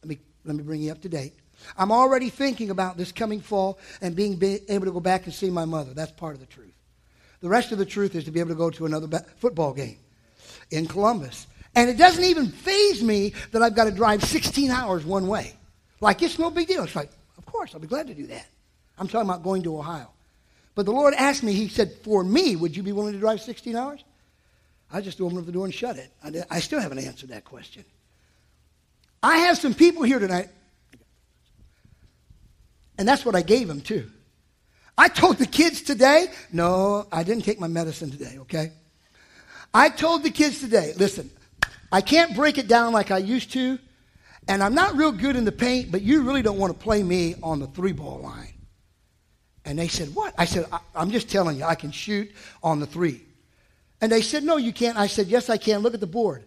Let 0.01 0.09
me, 0.09 0.19
let 0.43 0.55
me 0.55 0.63
bring 0.63 0.81
you 0.81 0.91
up 0.91 1.01
to 1.01 1.09
date. 1.09 1.33
I'm 1.77 1.91
already 1.91 2.29
thinking 2.29 2.69
about 2.69 2.97
this 2.97 3.11
coming 3.11 3.41
fall 3.41 3.79
and 4.01 4.15
being 4.15 4.41
able 4.69 4.85
to 4.85 4.91
go 4.91 4.99
back 4.99 5.25
and 5.25 5.33
see 5.33 5.49
my 5.49 5.65
mother. 5.65 5.93
That's 5.93 6.11
part 6.11 6.33
of 6.33 6.39
the 6.39 6.45
truth. 6.45 6.73
The 7.41 7.49
rest 7.49 7.71
of 7.71 7.77
the 7.77 7.85
truth 7.85 8.15
is 8.15 8.23
to 8.25 8.31
be 8.31 8.39
able 8.39 8.49
to 8.49 8.55
go 8.55 8.69
to 8.71 8.85
another 8.85 9.23
football 9.37 9.73
game 9.73 9.97
in 10.71 10.87
Columbus. 10.87 11.47
And 11.75 11.89
it 11.89 11.97
doesn't 11.97 12.23
even 12.23 12.47
faze 12.47 13.03
me 13.03 13.33
that 13.51 13.61
I've 13.61 13.75
got 13.75 13.85
to 13.85 13.91
drive 13.91 14.23
16 14.23 14.71
hours 14.71 15.05
one 15.05 15.27
way. 15.27 15.53
Like, 15.99 16.21
it's 16.21 16.39
no 16.39 16.49
big 16.49 16.67
deal. 16.67 16.83
It's 16.83 16.95
like, 16.95 17.11
of 17.37 17.45
course, 17.45 17.73
I'll 17.73 17.79
be 17.79 17.87
glad 17.87 18.07
to 18.07 18.15
do 18.15 18.27
that. 18.27 18.47
I'm 18.97 19.07
talking 19.07 19.29
about 19.29 19.43
going 19.43 19.63
to 19.63 19.77
Ohio. 19.77 20.09
But 20.75 20.85
the 20.85 20.91
Lord 20.91 21.13
asked 21.15 21.43
me, 21.43 21.53
He 21.53 21.67
said, 21.67 21.91
For 22.03 22.23
me, 22.23 22.55
would 22.55 22.75
you 22.75 22.83
be 22.83 22.91
willing 22.91 23.13
to 23.13 23.19
drive 23.19 23.41
16 23.41 23.75
hours? 23.75 24.03
I 24.91 25.01
just 25.01 25.19
opened 25.19 25.39
up 25.39 25.45
the 25.45 25.51
door 25.51 25.65
and 25.65 25.73
shut 25.73 25.97
it. 25.97 26.11
I, 26.23 26.31
I 26.49 26.59
still 26.59 26.79
haven't 26.79 26.99
answered 26.99 27.29
that 27.29 27.43
question. 27.43 27.83
I 29.21 29.39
have 29.39 29.57
some 29.57 29.73
people 29.73 30.03
here 30.03 30.19
tonight, 30.19 30.49
and 32.97 33.07
that's 33.07 33.25
what 33.25 33.35
I 33.35 33.41
gave 33.41 33.67
them 33.67 33.81
too. 33.81 34.09
I 34.97 35.09
told 35.09 35.37
the 35.37 35.45
kids 35.45 35.81
today, 35.81 36.27
no, 36.51 37.07
I 37.11 37.23
didn't 37.23 37.43
take 37.43 37.59
my 37.59 37.67
medicine 37.67 38.09
today, 38.09 38.37
okay? 38.41 38.71
I 39.73 39.89
told 39.89 40.23
the 40.23 40.31
kids 40.31 40.59
today, 40.59 40.93
listen, 40.97 41.29
I 41.91 42.01
can't 42.01 42.35
break 42.35 42.57
it 42.57 42.67
down 42.67 42.93
like 42.93 43.11
I 43.11 43.17
used 43.17 43.51
to, 43.53 43.77
and 44.47 44.63
I'm 44.63 44.73
not 44.73 44.95
real 44.95 45.11
good 45.11 45.35
in 45.35 45.45
the 45.45 45.51
paint, 45.51 45.91
but 45.91 46.01
you 46.01 46.23
really 46.23 46.41
don't 46.41 46.57
want 46.57 46.73
to 46.73 46.79
play 46.83 47.03
me 47.03 47.35
on 47.43 47.59
the 47.59 47.67
three 47.67 47.91
ball 47.91 48.19
line. 48.19 48.53
And 49.67 49.77
they 49.77 49.89
said, 49.89 50.15
What? 50.15 50.33
I 50.37 50.45
said, 50.45 50.65
I, 50.71 50.79
am 50.95 51.11
just 51.11 51.29
telling 51.29 51.57
you, 51.57 51.65
I 51.65 51.75
can 51.75 51.91
shoot 51.91 52.31
on 52.63 52.79
the 52.79 52.85
three. 52.87 53.21
And 53.99 54.09
they 54.09 54.21
said, 54.21 54.43
No, 54.43 54.55
you 54.55 54.71
can't. 54.71 54.97
I 54.97 55.07
said, 55.07 55.27
Yes, 55.27 55.49
I 55.49 55.57
can. 55.57 55.81
Look 55.81 55.93
at 55.93 55.99
the 55.99 56.07
board. 56.07 56.45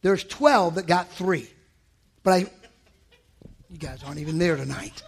There's 0.00 0.24
12 0.24 0.76
that 0.76 0.86
got 0.86 1.12
three. 1.12 1.48
But 2.22 2.32
I, 2.32 2.38
you 3.68 3.78
guys 3.78 4.02
aren't 4.02 4.20
even 4.20 4.38
there 4.38 4.56
tonight. 4.56 5.02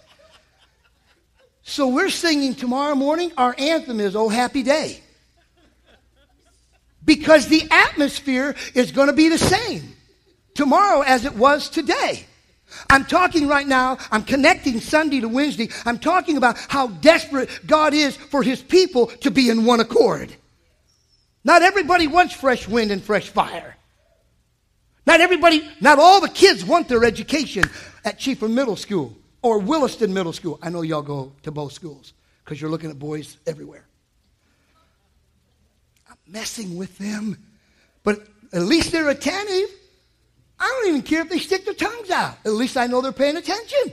So 1.63 1.89
we're 1.89 2.11
singing 2.11 2.55
tomorrow 2.55 2.95
morning. 2.95 3.33
Our 3.39 3.55
anthem 3.57 3.99
is 3.99 4.15
Oh 4.15 4.29
Happy 4.29 4.63
Day. 4.63 5.01
Because 7.03 7.49
the 7.49 7.67
atmosphere 7.71 8.57
is 8.75 8.93
going 8.93 9.09
to 9.09 9.15
be 9.15 9.31
the 9.31 9.39
same 9.39 9.95
tomorrow 10.55 11.01
as 11.01 11.25
it 11.25 11.35
was 11.35 11.71
today. 11.71 12.27
I'm 12.91 13.05
talking 13.05 13.49
right 13.49 13.67
now, 13.67 13.99
I'm 14.11 14.25
connecting 14.25 14.81
Sunday 14.81 15.21
to 15.21 15.29
Wednesday. 15.29 15.69
I'm 15.85 15.99
talking 15.99 16.37
about 16.37 16.59
how 16.69 16.89
desperate 16.89 17.49
God 17.67 17.95
is 17.95 18.17
for 18.17 18.43
his 18.43 18.63
people 18.63 19.07
to 19.07 19.31
be 19.31 19.51
in 19.51 19.65
one 19.65 19.81
accord. 19.81 20.35
Not 21.45 21.63
everybody 21.63 22.07
wants 22.07 22.35
fresh 22.35 22.67
wind 22.67 22.91
and 22.91 23.03
fresh 23.03 23.29
fire. 23.29 23.77
Not 25.07 25.21
everybody, 25.21 25.69
not 25.81 25.99
all 25.99 26.21
the 26.21 26.29
kids 26.29 26.65
want 26.65 26.89
their 26.89 27.05
education 27.05 27.65
at 28.05 28.19
Chiefland 28.19 28.55
Middle 28.55 28.77
School 28.77 29.15
or 29.43 29.59
Williston 29.59 30.15
Middle 30.15 30.33
School. 30.33 30.59
I 30.63 30.71
know 30.71 30.81
y'all 30.81 31.03
go 31.03 31.33
to 31.43 31.51
both 31.51 31.73
schools 31.73 32.15
because 32.43 32.61
you're 32.61 32.71
looking 32.71 32.91
at 32.91 32.99
boys 32.99 33.37
everywhere. 33.47 33.85
I'm 36.09 36.17
messing 36.27 36.77
with 36.77 36.97
them, 36.97 37.37
but 38.03 38.27
at 38.53 38.63
least 38.63 38.93
they're 38.93 39.11
attentive. 39.11 39.69
I 40.59 40.67
don't 40.67 40.89
even 40.89 41.03
care 41.03 41.23
if 41.23 41.29
they 41.29 41.39
stick 41.39 41.65
their 41.65 41.75
tongues 41.75 42.11
out. 42.11 42.37
At 42.45 42.53
least 42.53 42.77
I 42.77 42.87
know 42.87 43.01
they're 43.01 43.13
paying 43.13 43.37
attention. 43.37 43.93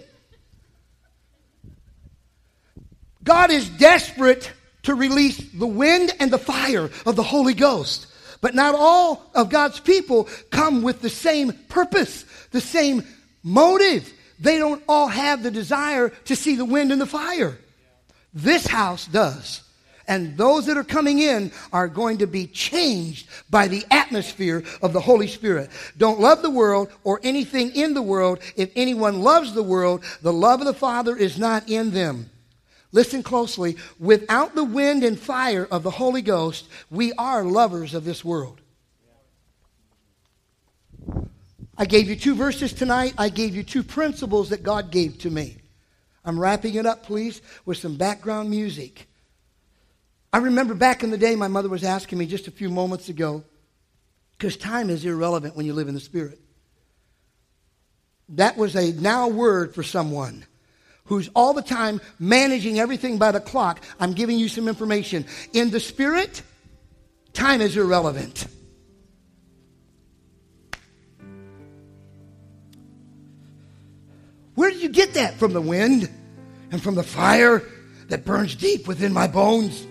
God 3.23 3.51
is 3.51 3.69
desperate 3.69 4.51
to 4.83 4.95
release 4.95 5.37
the 5.37 5.67
wind 5.67 6.11
and 6.19 6.31
the 6.31 6.37
fire 6.37 6.89
of 7.05 7.15
the 7.15 7.23
Holy 7.23 7.53
Ghost. 7.53 8.07
But 8.41 8.55
not 8.55 8.73
all 8.73 9.29
of 9.35 9.49
God's 9.49 9.79
people 9.79 10.27
come 10.49 10.81
with 10.81 11.01
the 11.01 11.09
same 11.09 11.53
purpose, 11.69 12.25
the 12.51 12.61
same 12.61 13.03
motive. 13.43 14.11
They 14.39 14.57
don't 14.57 14.83
all 14.87 15.07
have 15.07 15.43
the 15.43 15.51
desire 15.51 16.09
to 16.25 16.35
see 16.35 16.55
the 16.55 16.65
wind 16.65 16.91
and 16.91 16.99
the 16.99 17.05
fire. 17.05 17.57
This 18.33 18.65
house 18.65 19.05
does. 19.05 19.61
And 20.11 20.35
those 20.35 20.65
that 20.65 20.75
are 20.75 20.83
coming 20.83 21.19
in 21.19 21.53
are 21.71 21.87
going 21.87 22.17
to 22.17 22.27
be 22.27 22.45
changed 22.45 23.29
by 23.49 23.69
the 23.69 23.85
atmosphere 23.89 24.61
of 24.81 24.91
the 24.91 24.99
Holy 24.99 25.25
Spirit. 25.25 25.69
Don't 25.97 26.19
love 26.19 26.41
the 26.41 26.49
world 26.49 26.91
or 27.05 27.21
anything 27.23 27.73
in 27.77 27.93
the 27.93 28.01
world. 28.01 28.39
If 28.57 28.71
anyone 28.75 29.21
loves 29.21 29.53
the 29.53 29.63
world, 29.63 30.03
the 30.21 30.33
love 30.33 30.59
of 30.59 30.65
the 30.65 30.73
Father 30.73 31.15
is 31.15 31.39
not 31.39 31.69
in 31.69 31.91
them. 31.91 32.29
Listen 32.91 33.23
closely. 33.23 33.77
Without 33.99 34.53
the 34.53 34.65
wind 34.65 35.05
and 35.05 35.17
fire 35.17 35.65
of 35.71 35.81
the 35.81 35.91
Holy 35.91 36.21
Ghost, 36.21 36.67
we 36.89 37.13
are 37.13 37.45
lovers 37.45 37.93
of 37.93 38.03
this 38.03 38.25
world. 38.25 38.59
I 41.77 41.85
gave 41.85 42.09
you 42.09 42.17
two 42.17 42.35
verses 42.35 42.73
tonight. 42.73 43.13
I 43.17 43.29
gave 43.29 43.55
you 43.55 43.63
two 43.63 43.81
principles 43.81 44.49
that 44.49 44.61
God 44.61 44.91
gave 44.91 45.19
to 45.19 45.29
me. 45.29 45.55
I'm 46.25 46.37
wrapping 46.37 46.75
it 46.75 46.85
up, 46.85 47.03
please, 47.03 47.41
with 47.65 47.77
some 47.77 47.95
background 47.95 48.49
music. 48.49 49.07
I 50.33 50.37
remember 50.37 50.73
back 50.73 51.03
in 51.03 51.11
the 51.11 51.17
day, 51.17 51.35
my 51.35 51.49
mother 51.49 51.67
was 51.69 51.83
asking 51.83 52.17
me 52.17 52.25
just 52.25 52.47
a 52.47 52.51
few 52.51 52.69
moments 52.69 53.09
ago, 53.09 53.43
because 54.37 54.55
time 54.55 54.89
is 54.89 55.03
irrelevant 55.03 55.55
when 55.55 55.65
you 55.65 55.73
live 55.73 55.87
in 55.87 55.93
the 55.93 55.99
Spirit. 55.99 56.39
That 58.29 58.55
was 58.55 58.75
a 58.75 58.93
now 58.93 59.27
word 59.27 59.75
for 59.75 59.83
someone 59.83 60.45
who's 61.05 61.29
all 61.35 61.53
the 61.53 61.61
time 61.61 61.99
managing 62.17 62.79
everything 62.79 63.17
by 63.17 63.31
the 63.31 63.41
clock. 63.41 63.83
I'm 63.99 64.13
giving 64.13 64.39
you 64.39 64.47
some 64.47 64.69
information. 64.69 65.25
In 65.51 65.69
the 65.69 65.81
Spirit, 65.81 66.41
time 67.33 67.59
is 67.59 67.75
irrelevant. 67.75 68.47
Where 74.55 74.69
did 74.69 74.81
you 74.81 74.89
get 74.89 75.15
that? 75.15 75.35
From 75.35 75.51
the 75.51 75.61
wind 75.61 76.09
and 76.71 76.81
from 76.81 76.95
the 76.95 77.03
fire 77.03 77.63
that 78.07 78.23
burns 78.23 78.55
deep 78.55 78.87
within 78.87 79.11
my 79.11 79.27
bones? 79.27 79.85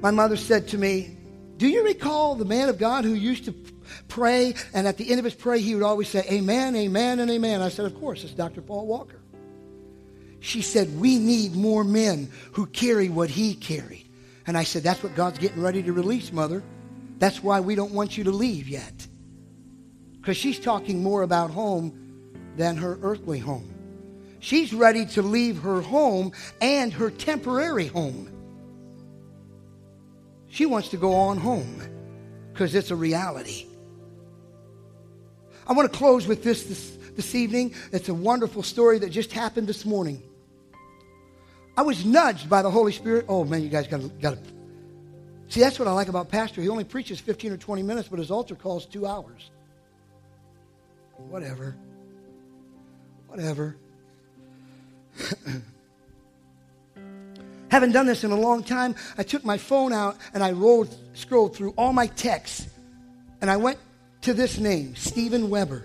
My 0.00 0.10
mother 0.10 0.36
said 0.36 0.68
to 0.68 0.78
me, 0.78 1.16
Do 1.56 1.66
you 1.66 1.84
recall 1.84 2.34
the 2.34 2.44
man 2.44 2.68
of 2.68 2.78
God 2.78 3.04
who 3.04 3.14
used 3.14 3.46
to 3.46 3.54
pray, 4.06 4.54
and 4.72 4.86
at 4.86 4.96
the 4.96 5.10
end 5.10 5.18
of 5.18 5.24
his 5.24 5.34
prayer, 5.34 5.58
he 5.58 5.74
would 5.74 5.84
always 5.84 6.08
say, 6.08 6.24
Amen, 6.30 6.76
amen, 6.76 7.20
and 7.20 7.30
amen? 7.30 7.62
I 7.62 7.68
said, 7.68 7.86
Of 7.86 7.98
course, 7.98 8.22
it's 8.22 8.32
Dr. 8.32 8.60
Paul 8.60 8.86
Walker. 8.86 9.20
She 10.40 10.62
said, 10.62 11.00
We 11.00 11.18
need 11.18 11.56
more 11.56 11.82
men 11.82 12.30
who 12.52 12.66
carry 12.66 13.08
what 13.08 13.28
he 13.28 13.54
carried. 13.54 14.08
And 14.46 14.56
I 14.56 14.62
said, 14.62 14.84
That's 14.84 15.02
what 15.02 15.16
God's 15.16 15.38
getting 15.38 15.62
ready 15.62 15.82
to 15.82 15.92
release, 15.92 16.32
Mother. 16.32 16.62
That's 17.18 17.42
why 17.42 17.58
we 17.58 17.74
don't 17.74 17.92
want 17.92 18.16
you 18.16 18.24
to 18.24 18.30
leave 18.30 18.68
yet. 18.68 19.06
Because 20.12 20.36
she's 20.36 20.60
talking 20.60 21.02
more 21.02 21.22
about 21.22 21.50
home 21.50 22.30
than 22.56 22.76
her 22.76 22.98
earthly 23.02 23.40
home. 23.40 23.74
She's 24.38 24.72
ready 24.72 25.06
to 25.06 25.22
leave 25.22 25.58
her 25.62 25.80
home 25.80 26.30
and 26.60 26.92
her 26.92 27.10
temporary 27.10 27.88
home 27.88 28.37
she 30.48 30.66
wants 30.66 30.88
to 30.90 30.96
go 30.96 31.14
on 31.14 31.38
home 31.38 31.80
because 32.52 32.74
it's 32.74 32.90
a 32.90 32.96
reality. 32.96 33.66
I 35.66 35.72
want 35.72 35.90
to 35.92 35.96
close 35.96 36.26
with 36.26 36.42
this, 36.42 36.64
this 36.64 36.98
this 37.18 37.34
evening. 37.34 37.74
It's 37.90 38.08
a 38.08 38.14
wonderful 38.14 38.62
story 38.62 39.00
that 39.00 39.10
just 39.10 39.32
happened 39.32 39.66
this 39.66 39.84
morning. 39.84 40.22
I 41.76 41.82
was 41.82 42.06
nudged 42.06 42.48
by 42.48 42.62
the 42.62 42.70
Holy 42.70 42.92
Spirit. 42.92 43.26
Oh 43.28 43.44
man, 43.44 43.62
you 43.62 43.68
guys 43.68 43.88
got 43.88 44.00
to 44.00 44.38
see. 45.48 45.60
That's 45.60 45.78
what 45.80 45.88
I 45.88 45.92
like 45.92 46.08
about 46.08 46.28
Pastor. 46.28 46.62
He 46.62 46.68
only 46.68 46.84
preaches 46.84 47.18
15 47.18 47.52
or 47.52 47.56
20 47.56 47.82
minutes, 47.82 48.08
but 48.08 48.20
his 48.20 48.30
altar 48.30 48.54
calls 48.54 48.86
two 48.86 49.04
hours. 49.04 49.50
Whatever. 51.16 51.76
Whatever. 53.26 53.76
Haven't 57.70 57.92
done 57.92 58.06
this 58.06 58.24
in 58.24 58.30
a 58.30 58.36
long 58.36 58.62
time. 58.62 58.94
I 59.16 59.22
took 59.22 59.44
my 59.44 59.58
phone 59.58 59.92
out 59.92 60.16
and 60.32 60.42
I 60.42 60.52
rolled, 60.52 60.94
scrolled 61.14 61.54
through 61.54 61.74
all 61.76 61.92
my 61.92 62.06
texts. 62.06 62.66
And 63.40 63.50
I 63.50 63.56
went 63.56 63.78
to 64.22 64.34
this 64.34 64.58
name, 64.58 64.96
Stephen 64.96 65.50
Weber, 65.50 65.84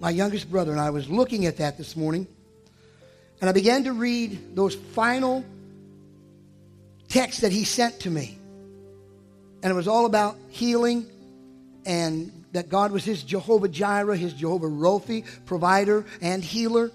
my 0.00 0.10
youngest 0.10 0.50
brother. 0.50 0.72
And 0.72 0.80
I 0.80 0.90
was 0.90 1.08
looking 1.08 1.46
at 1.46 1.56
that 1.56 1.78
this 1.78 1.96
morning. 1.96 2.26
And 3.40 3.48
I 3.48 3.52
began 3.52 3.84
to 3.84 3.92
read 3.92 4.54
those 4.54 4.74
final 4.74 5.44
texts 7.08 7.40
that 7.40 7.52
he 7.52 7.64
sent 7.64 8.00
to 8.00 8.10
me. 8.10 8.38
And 9.62 9.70
it 9.70 9.74
was 9.74 9.88
all 9.88 10.06
about 10.06 10.36
healing 10.48 11.06
and 11.84 12.30
that 12.52 12.68
God 12.68 12.92
was 12.92 13.04
his 13.04 13.22
Jehovah 13.22 13.68
Jireh, 13.68 14.16
his 14.16 14.32
Jehovah 14.34 14.68
Rophi, 14.68 15.24
provider 15.46 16.04
and 16.20 16.44
healer. 16.44 16.90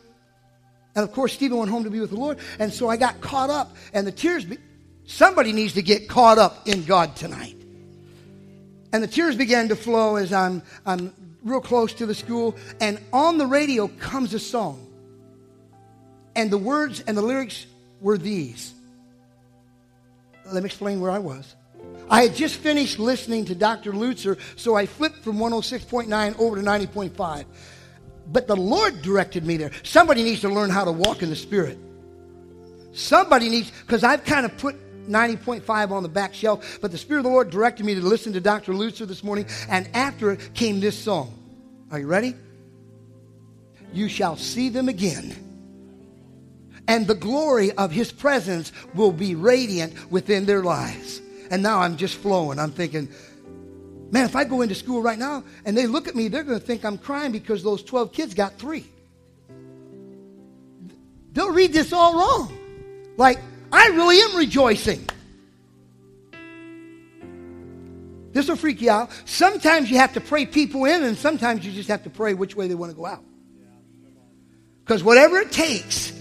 And 0.97 1.03
of 1.03 1.13
course, 1.13 1.31
Stephen 1.31 1.59
went 1.59 1.69
home 1.69 1.83
to 1.83 1.91
be 1.91 1.99
with 1.99 2.09
the 2.09 2.15
Lord. 2.17 2.39
And 2.57 2.73
so 2.73 2.89
I 2.89 2.97
got 2.97 3.21
caught 3.21 3.51
up, 3.51 3.77
and 3.93 4.05
the 4.05 4.11
tears. 4.11 4.43
Be- 4.43 4.57
Somebody 5.05 5.53
needs 5.53 5.73
to 5.75 5.81
get 5.81 6.09
caught 6.09 6.37
up 6.37 6.67
in 6.67 6.83
God 6.83 7.15
tonight. 7.15 7.55
And 8.91 9.01
the 9.01 9.07
tears 9.07 9.35
began 9.35 9.69
to 9.69 9.75
flow 9.75 10.15
as 10.17 10.33
I'm, 10.33 10.63
I'm 10.85 11.13
real 11.43 11.61
close 11.61 11.93
to 11.93 12.05
the 12.05 12.15
school. 12.15 12.57
And 12.81 12.99
on 13.13 13.37
the 13.37 13.45
radio 13.45 13.87
comes 13.87 14.33
a 14.33 14.39
song. 14.39 14.85
And 16.35 16.51
the 16.51 16.57
words 16.57 17.01
and 17.01 17.15
the 17.15 17.21
lyrics 17.21 17.67
were 18.01 18.17
these. 18.17 18.73
Let 20.51 20.63
me 20.63 20.67
explain 20.67 20.99
where 20.99 21.11
I 21.11 21.19
was. 21.19 21.55
I 22.09 22.23
had 22.23 22.35
just 22.35 22.55
finished 22.55 22.99
listening 22.99 23.45
to 23.45 23.55
Dr. 23.55 23.93
Lutzer, 23.93 24.39
so 24.55 24.75
I 24.75 24.87
flipped 24.87 25.23
from 25.23 25.37
106.9 25.37 26.39
over 26.39 26.55
to 26.55 26.61
90.5. 26.61 27.45
But 28.31 28.47
the 28.47 28.55
Lord 28.55 29.01
directed 29.01 29.45
me 29.45 29.57
there. 29.57 29.71
Somebody 29.83 30.23
needs 30.23 30.41
to 30.41 30.49
learn 30.49 30.69
how 30.69 30.83
to 30.83 30.91
walk 30.91 31.23
in 31.23 31.29
the 31.29 31.35
Spirit. 31.35 31.77
Somebody 32.91 33.49
needs, 33.49 33.71
because 33.71 34.03
I've 34.03 34.25
kind 34.25 34.45
of 34.45 34.57
put 34.57 34.75
90.5 35.07 35.91
on 35.91 36.03
the 36.03 36.09
back 36.09 36.33
shelf, 36.33 36.79
but 36.81 36.91
the 36.91 36.97
Spirit 36.97 37.19
of 37.19 37.23
the 37.25 37.29
Lord 37.29 37.49
directed 37.49 37.85
me 37.85 37.95
to 37.95 38.01
listen 38.01 38.33
to 38.33 38.41
Dr. 38.41 38.73
Lutzer 38.73 39.07
this 39.07 39.23
morning, 39.23 39.45
and 39.69 39.89
after 39.93 40.31
it 40.31 40.53
came 40.53 40.79
this 40.79 40.97
song. 40.97 41.33
Are 41.91 41.99
you 41.99 42.07
ready? 42.07 42.35
You 43.93 44.09
shall 44.09 44.35
see 44.35 44.69
them 44.69 44.89
again. 44.89 45.43
And 46.89 47.07
the 47.07 47.15
glory 47.15 47.71
of 47.73 47.91
his 47.91 48.11
presence 48.11 48.71
will 48.93 49.11
be 49.11 49.35
radiant 49.35 50.11
within 50.11 50.45
their 50.45 50.63
lives. 50.63 51.21
And 51.49 51.63
now 51.63 51.79
I'm 51.79 51.97
just 51.97 52.15
flowing. 52.15 52.59
I'm 52.59 52.71
thinking, 52.71 53.09
man, 54.11 54.25
if 54.25 54.35
I 54.35 54.43
go 54.43 54.61
into 54.61 54.75
school 54.75 55.01
right 55.01 55.17
now 55.17 55.43
and 55.65 55.75
they 55.75 55.87
look 55.87 56.07
at 56.07 56.15
me, 56.15 56.27
they're 56.27 56.43
going 56.43 56.59
to 56.59 56.65
think 56.65 56.85
I'm 56.85 56.97
crying 56.97 57.31
because 57.31 57.63
those 57.63 57.83
12 57.83 58.13
kids 58.13 58.33
got 58.33 58.57
three. 58.57 58.85
They'll 61.33 61.51
read 61.51 61.73
this 61.73 61.93
all 61.93 62.15
wrong. 62.15 62.57
Like, 63.17 63.39
I 63.71 63.87
really 63.89 64.19
am 64.19 64.35
rejoicing. 64.35 65.07
This 68.31 68.47
will 68.47 68.55
freak 68.55 68.81
you 68.81 68.91
out. 68.91 69.09
Sometimes 69.25 69.89
you 69.89 69.97
have 69.97 70.13
to 70.13 70.21
pray 70.21 70.45
people 70.45 70.85
in, 70.85 71.03
and 71.03 71.17
sometimes 71.17 71.65
you 71.65 71.71
just 71.71 71.89
have 71.89 72.03
to 72.03 72.09
pray 72.09 72.33
which 72.33 72.55
way 72.55 72.67
they 72.67 72.75
want 72.75 72.91
to 72.91 72.95
go 72.95 73.05
out. 73.05 73.23
Because 74.83 75.03
whatever 75.03 75.39
it 75.39 75.51
takes 75.51 76.13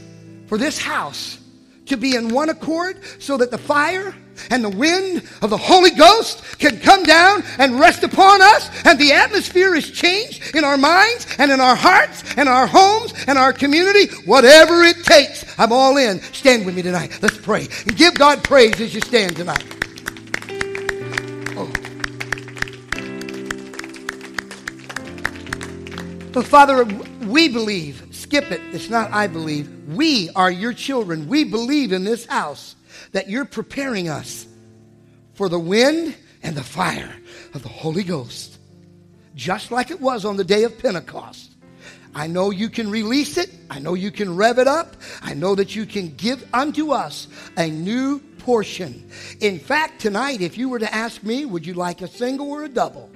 for 0.46 0.58
this 0.58 0.78
house 0.78 1.38
to 1.86 1.96
be 1.96 2.16
in 2.16 2.30
one 2.30 2.48
accord 2.48 3.00
so 3.18 3.36
that 3.36 3.50
the 3.50 3.58
fire 3.58 4.14
and 4.50 4.64
the 4.64 4.68
wind 4.68 5.22
of 5.42 5.50
the 5.50 5.56
Holy 5.56 5.90
Ghost 5.90 6.42
can 6.58 6.78
come 6.80 7.02
down 7.02 7.42
and 7.58 7.78
rest 7.78 8.02
upon 8.02 8.40
us 8.42 8.70
and 8.84 8.98
the 8.98 9.12
atmosphere 9.12 9.74
is 9.74 9.90
changed 9.90 10.54
in 10.54 10.64
our 10.64 10.76
minds 10.76 11.26
and 11.38 11.50
in 11.50 11.60
our 11.60 11.76
hearts 11.76 12.24
and 12.36 12.48
our 12.48 12.66
homes 12.66 13.12
and 13.26 13.38
our 13.38 13.52
community. 13.52 14.06
Whatever 14.24 14.82
it 14.82 15.04
takes, 15.04 15.44
I'm 15.58 15.72
all 15.72 15.96
in. 15.96 16.20
Stand 16.32 16.64
with 16.66 16.74
me 16.74 16.82
tonight. 16.82 17.18
Let's 17.22 17.38
pray 17.38 17.68
and 17.86 17.96
give 17.96 18.14
God 18.14 18.44
praise 18.44 18.80
as 18.80 18.94
you 18.94 19.00
stand 19.00 19.36
tonight. 19.36 19.64
Oh. 21.56 21.72
But 26.32 26.46
Father, 26.46 26.84
we 27.26 27.48
believe 27.48 28.06
skip 28.26 28.50
it. 28.50 28.60
It's 28.74 28.90
not 28.90 29.12
I 29.12 29.26
believe. 29.26 29.70
We 29.88 30.30
are 30.30 30.50
your 30.50 30.72
children. 30.72 31.28
We 31.28 31.44
believe 31.44 31.92
in 31.92 32.04
this 32.04 32.26
house 32.26 32.75
that 33.12 33.28
you're 33.28 33.44
preparing 33.44 34.08
us 34.08 34.46
for 35.34 35.48
the 35.48 35.58
wind 35.58 36.16
and 36.42 36.56
the 36.56 36.62
fire 36.62 37.14
of 37.54 37.62
the 37.62 37.68
Holy 37.68 38.02
Ghost, 38.02 38.58
just 39.34 39.70
like 39.70 39.90
it 39.90 40.00
was 40.00 40.24
on 40.24 40.36
the 40.36 40.44
day 40.44 40.64
of 40.64 40.78
Pentecost. 40.78 41.52
I 42.14 42.26
know 42.26 42.50
you 42.50 42.70
can 42.70 42.90
release 42.90 43.36
it. 43.36 43.50
I 43.68 43.78
know 43.78 43.92
you 43.92 44.10
can 44.10 44.34
rev 44.36 44.58
it 44.58 44.66
up. 44.66 44.96
I 45.20 45.34
know 45.34 45.54
that 45.54 45.76
you 45.76 45.84
can 45.84 46.14
give 46.16 46.48
unto 46.54 46.92
us 46.92 47.28
a 47.58 47.68
new 47.68 48.20
portion. 48.38 49.10
In 49.40 49.58
fact, 49.58 50.00
tonight, 50.00 50.40
if 50.40 50.56
you 50.56 50.70
were 50.70 50.78
to 50.78 50.94
ask 50.94 51.22
me, 51.22 51.44
would 51.44 51.66
you 51.66 51.74
like 51.74 52.00
a 52.00 52.08
single 52.08 52.50
or 52.50 52.64
a 52.64 52.68
double? 52.70 53.10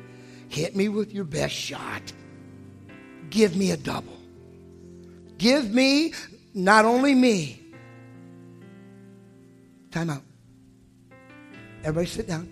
Hit 0.50 0.76
me 0.76 0.88
with 0.88 1.14
your 1.14 1.24
best 1.24 1.54
shot. 1.54 2.02
Give 3.30 3.56
me 3.56 3.70
a 3.70 3.76
double. 3.76 4.18
Give 5.38 5.72
me, 5.72 6.12
not 6.52 6.84
only 6.84 7.14
me. 7.14 7.59
Time 9.90 10.10
out. 10.10 10.22
Everybody 11.82 12.06
sit 12.06 12.28
down. 12.28 12.48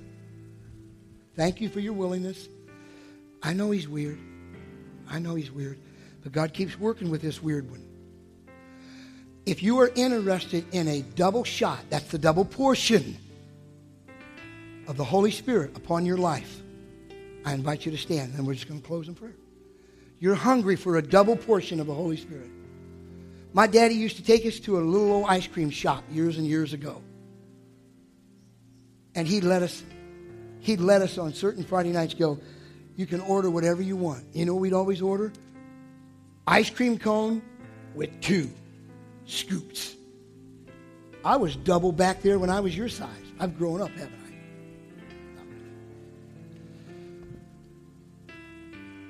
Thank 1.36 1.60
you 1.60 1.68
for 1.68 1.80
your 1.80 1.92
willingness. 1.92 2.48
I 3.42 3.52
know 3.52 3.70
he's 3.70 3.88
weird. 3.88 4.18
I 5.08 5.18
know 5.18 5.34
he's 5.34 5.50
weird. 5.50 5.78
But 6.22 6.32
God 6.32 6.52
keeps 6.52 6.78
working 6.78 7.10
with 7.10 7.22
this 7.22 7.42
weird 7.42 7.70
one. 7.70 7.84
If 9.46 9.62
you 9.62 9.78
are 9.80 9.90
interested 9.94 10.64
in 10.72 10.88
a 10.88 11.02
double 11.02 11.44
shot, 11.44 11.78
that's 11.90 12.08
the 12.08 12.18
double 12.18 12.44
portion 12.44 13.16
of 14.88 14.96
the 14.96 15.04
Holy 15.04 15.30
Spirit 15.30 15.76
upon 15.76 16.04
your 16.04 16.18
life, 16.18 16.60
I 17.44 17.54
invite 17.54 17.86
you 17.86 17.92
to 17.92 17.98
stand, 17.98 18.34
and 18.34 18.46
we're 18.46 18.54
just 18.54 18.68
going 18.68 18.80
to 18.80 18.86
close 18.86 19.08
in 19.08 19.14
prayer. 19.14 19.36
You're 20.18 20.34
hungry 20.34 20.76
for 20.76 20.96
a 20.96 21.02
double 21.02 21.36
portion 21.36 21.78
of 21.78 21.86
the 21.86 21.94
Holy 21.94 22.16
Spirit. 22.16 22.50
My 23.52 23.66
daddy 23.66 23.94
used 23.94 24.16
to 24.16 24.22
take 24.22 24.44
us 24.44 24.58
to 24.60 24.78
a 24.78 24.80
little 24.80 25.12
old 25.12 25.26
ice 25.28 25.46
cream 25.46 25.70
shop 25.70 26.04
years 26.10 26.36
and 26.36 26.46
years 26.46 26.72
ago. 26.72 27.00
And 29.18 29.26
he'd 29.26 29.42
let 29.42 29.62
us, 29.62 29.82
he'd 30.60 30.78
let 30.78 31.02
us 31.02 31.18
on 31.18 31.34
certain 31.34 31.64
Friday 31.64 31.90
nights 31.90 32.14
go, 32.14 32.38
you 32.94 33.04
can 33.04 33.20
order 33.22 33.50
whatever 33.50 33.82
you 33.82 33.96
want. 33.96 34.22
You 34.32 34.46
know 34.46 34.54
what 34.54 34.60
we'd 34.60 34.72
always 34.72 35.02
order? 35.02 35.32
Ice 36.46 36.70
cream 36.70 37.00
cone 37.00 37.42
with 37.96 38.20
two 38.20 38.48
scoops. 39.26 39.96
I 41.24 41.34
was 41.34 41.56
double 41.56 41.90
back 41.90 42.22
there 42.22 42.38
when 42.38 42.48
I 42.48 42.60
was 42.60 42.76
your 42.76 42.88
size. 42.88 43.10
I've 43.40 43.58
grown 43.58 43.80
up, 43.80 43.90
haven't 43.90 44.20
I? 48.30 48.34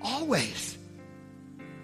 Always. 0.01 0.79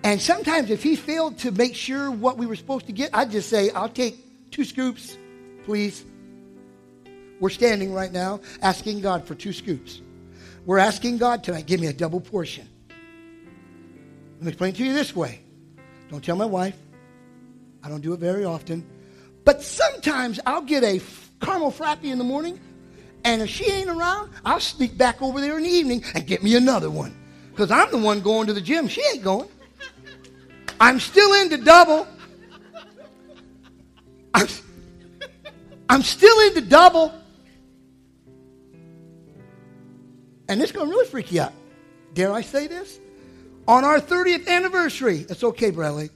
And 0.03 0.19
sometimes 0.19 0.71
if 0.71 0.83
he 0.83 0.97
failed 0.97 1.41
to 1.41 1.51
make 1.51 1.75
sure 1.75 2.11
what 2.11 2.39
we 2.39 2.47
were 2.47 2.57
supposed 2.57 2.87
to 2.87 2.93
get, 2.93 3.11
I'd 3.13 3.33
just 3.33 3.51
say, 3.51 3.69
I'll 3.69 3.91
take 3.91 4.17
two 4.51 4.65
scoops, 4.65 5.15
please. 5.65 6.07
We're 7.45 7.51
standing 7.51 7.93
right 7.93 8.11
now 8.11 8.41
asking 8.63 9.03
God 9.03 9.27
for 9.27 9.35
two 9.35 9.53
scoops. 9.53 10.01
We're 10.65 10.79
asking 10.79 11.19
God 11.19 11.45
tonight, 11.45 11.67
give 11.67 11.79
me 11.79 11.89
a 11.89 11.93
double 11.93 12.19
portion. 12.19 12.67
Let 14.37 14.45
me 14.45 14.49
explain 14.49 14.73
to 14.73 14.83
you 14.83 14.95
this 14.95 15.15
way. 15.15 15.43
Don't 16.09 16.25
tell 16.25 16.37
my 16.37 16.47
wife. 16.47 16.75
I 17.83 17.91
don't 17.91 18.01
do 18.01 18.15
it 18.15 18.19
very 18.19 18.47
often. 18.47 18.83
But 19.45 19.61
sometimes 19.61 20.41
I'll 20.47 20.63
get 20.63 20.85
a 20.85 21.03
caramel 21.43 21.71
frappe 21.71 22.03
in 22.03 22.17
the 22.17 22.25
morning, 22.25 22.59
and 23.25 23.43
if 23.43 23.51
she 23.51 23.71
ain't 23.71 23.91
around, 23.91 24.31
I'll 24.47 24.59
sneak 24.59 24.97
back 24.97 25.21
over 25.21 25.39
there 25.39 25.59
in 25.59 25.65
the 25.65 25.69
evening 25.69 26.03
and 26.15 26.27
get 26.27 26.43
me 26.43 26.57
another 26.57 26.89
one. 26.91 27.15
Because 27.51 27.71
I'm 27.71 27.91
the 27.91 27.99
one 27.99 28.23
going 28.23 28.47
to 28.47 28.55
the 28.55 28.63
gym. 28.63 28.89
She 28.89 29.03
ain't 29.13 29.23
going. 29.23 29.51
I'm 30.81 30.99
still 30.99 31.35
into 31.43 31.59
double. 31.59 32.09
I'm, 34.33 34.47
I'm 35.91 36.03
still 36.03 36.41
into 36.47 36.63
double. 36.63 37.13
And 40.49 40.61
it's 40.61 40.73
going 40.73 40.87
to 40.87 40.91
really 40.91 41.07
freak 41.07 41.33
you 41.33 41.43
out. 41.43 41.53
Dare 42.13 42.33
I 42.33 42.43
say 42.43 42.67
this? 42.67 43.01
On 43.67 43.85
our 43.85 43.99
30th 43.99 44.47
anniversary, 44.47 45.27
it's 45.29 45.43
okay, 45.43 45.71
Bradley. 45.71 46.11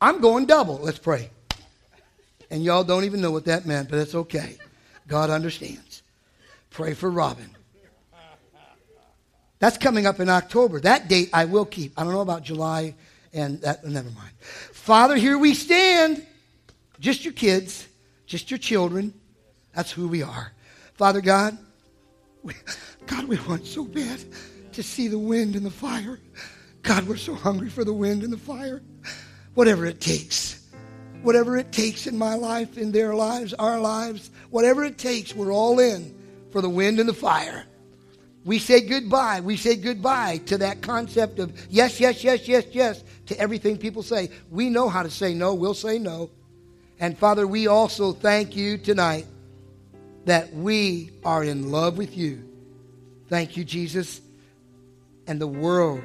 I'm 0.00 0.20
going 0.20 0.46
double. 0.46 0.78
Let's 0.78 0.98
pray. 0.98 1.30
And 2.50 2.64
y'all 2.64 2.84
don't 2.84 3.04
even 3.04 3.20
know 3.20 3.30
what 3.30 3.44
that 3.46 3.66
meant, 3.66 3.90
but 3.90 3.98
it's 3.98 4.14
okay. 4.14 4.56
God 5.06 5.30
understands. 5.30 6.02
Pray 6.70 6.94
for 6.94 7.10
Robin. 7.10 7.50
That's 9.58 9.78
coming 9.78 10.06
up 10.06 10.20
in 10.20 10.28
October. 10.28 10.80
That 10.80 11.08
date 11.08 11.30
I 11.32 11.46
will 11.46 11.64
keep. 11.64 11.98
I 11.98 12.04
don't 12.04 12.12
know 12.12 12.20
about 12.20 12.42
July 12.42 12.94
and 13.32 13.60
that, 13.62 13.84
never 13.84 14.10
mind. 14.10 14.30
Father, 14.40 15.16
here 15.16 15.38
we 15.38 15.54
stand. 15.54 16.24
Just 17.00 17.24
your 17.24 17.32
kids, 17.34 17.86
just 18.26 18.50
your 18.50 18.58
children. 18.58 19.12
That's 19.74 19.90
who 19.90 20.08
we 20.08 20.22
are. 20.22 20.52
Father 20.94 21.20
God, 21.20 21.58
we, 22.46 22.54
God, 23.06 23.24
we 23.24 23.38
want 23.48 23.66
so 23.66 23.84
bad 23.84 24.20
to 24.72 24.82
see 24.82 25.08
the 25.08 25.18
wind 25.18 25.56
and 25.56 25.66
the 25.66 25.70
fire. 25.70 26.20
God, 26.82 27.08
we're 27.08 27.16
so 27.16 27.34
hungry 27.34 27.68
for 27.68 27.84
the 27.84 27.92
wind 27.92 28.22
and 28.22 28.32
the 28.32 28.38
fire. 28.38 28.82
Whatever 29.54 29.84
it 29.86 30.00
takes. 30.00 30.62
Whatever 31.22 31.56
it 31.56 31.72
takes 31.72 32.06
in 32.06 32.16
my 32.16 32.34
life, 32.34 32.78
in 32.78 32.92
their 32.92 33.14
lives, 33.14 33.52
our 33.54 33.80
lives, 33.80 34.30
whatever 34.50 34.84
it 34.84 34.96
takes, 34.96 35.34
we're 35.34 35.52
all 35.52 35.80
in 35.80 36.14
for 36.52 36.60
the 36.60 36.70
wind 36.70 37.00
and 37.00 37.08
the 37.08 37.14
fire. 37.14 37.64
We 38.44 38.60
say 38.60 38.80
goodbye. 38.80 39.40
We 39.40 39.56
say 39.56 39.74
goodbye 39.74 40.38
to 40.46 40.58
that 40.58 40.82
concept 40.82 41.40
of 41.40 41.52
yes, 41.68 41.98
yes, 41.98 42.22
yes, 42.22 42.46
yes, 42.46 42.66
yes, 42.70 43.02
to 43.26 43.38
everything 43.40 43.76
people 43.76 44.04
say. 44.04 44.30
We 44.50 44.70
know 44.70 44.88
how 44.88 45.02
to 45.02 45.10
say 45.10 45.34
no. 45.34 45.54
We'll 45.54 45.74
say 45.74 45.98
no. 45.98 46.30
And 47.00 47.18
Father, 47.18 47.44
we 47.44 47.66
also 47.66 48.12
thank 48.12 48.54
you 48.54 48.78
tonight 48.78 49.26
that 50.26 50.52
we 50.52 51.10
are 51.24 51.42
in 51.42 51.70
love 51.70 51.96
with 51.96 52.16
you. 52.16 52.42
Thank 53.28 53.56
you, 53.56 53.64
Jesus. 53.64 54.20
And 55.26 55.40
the 55.40 55.46
world 55.46 56.02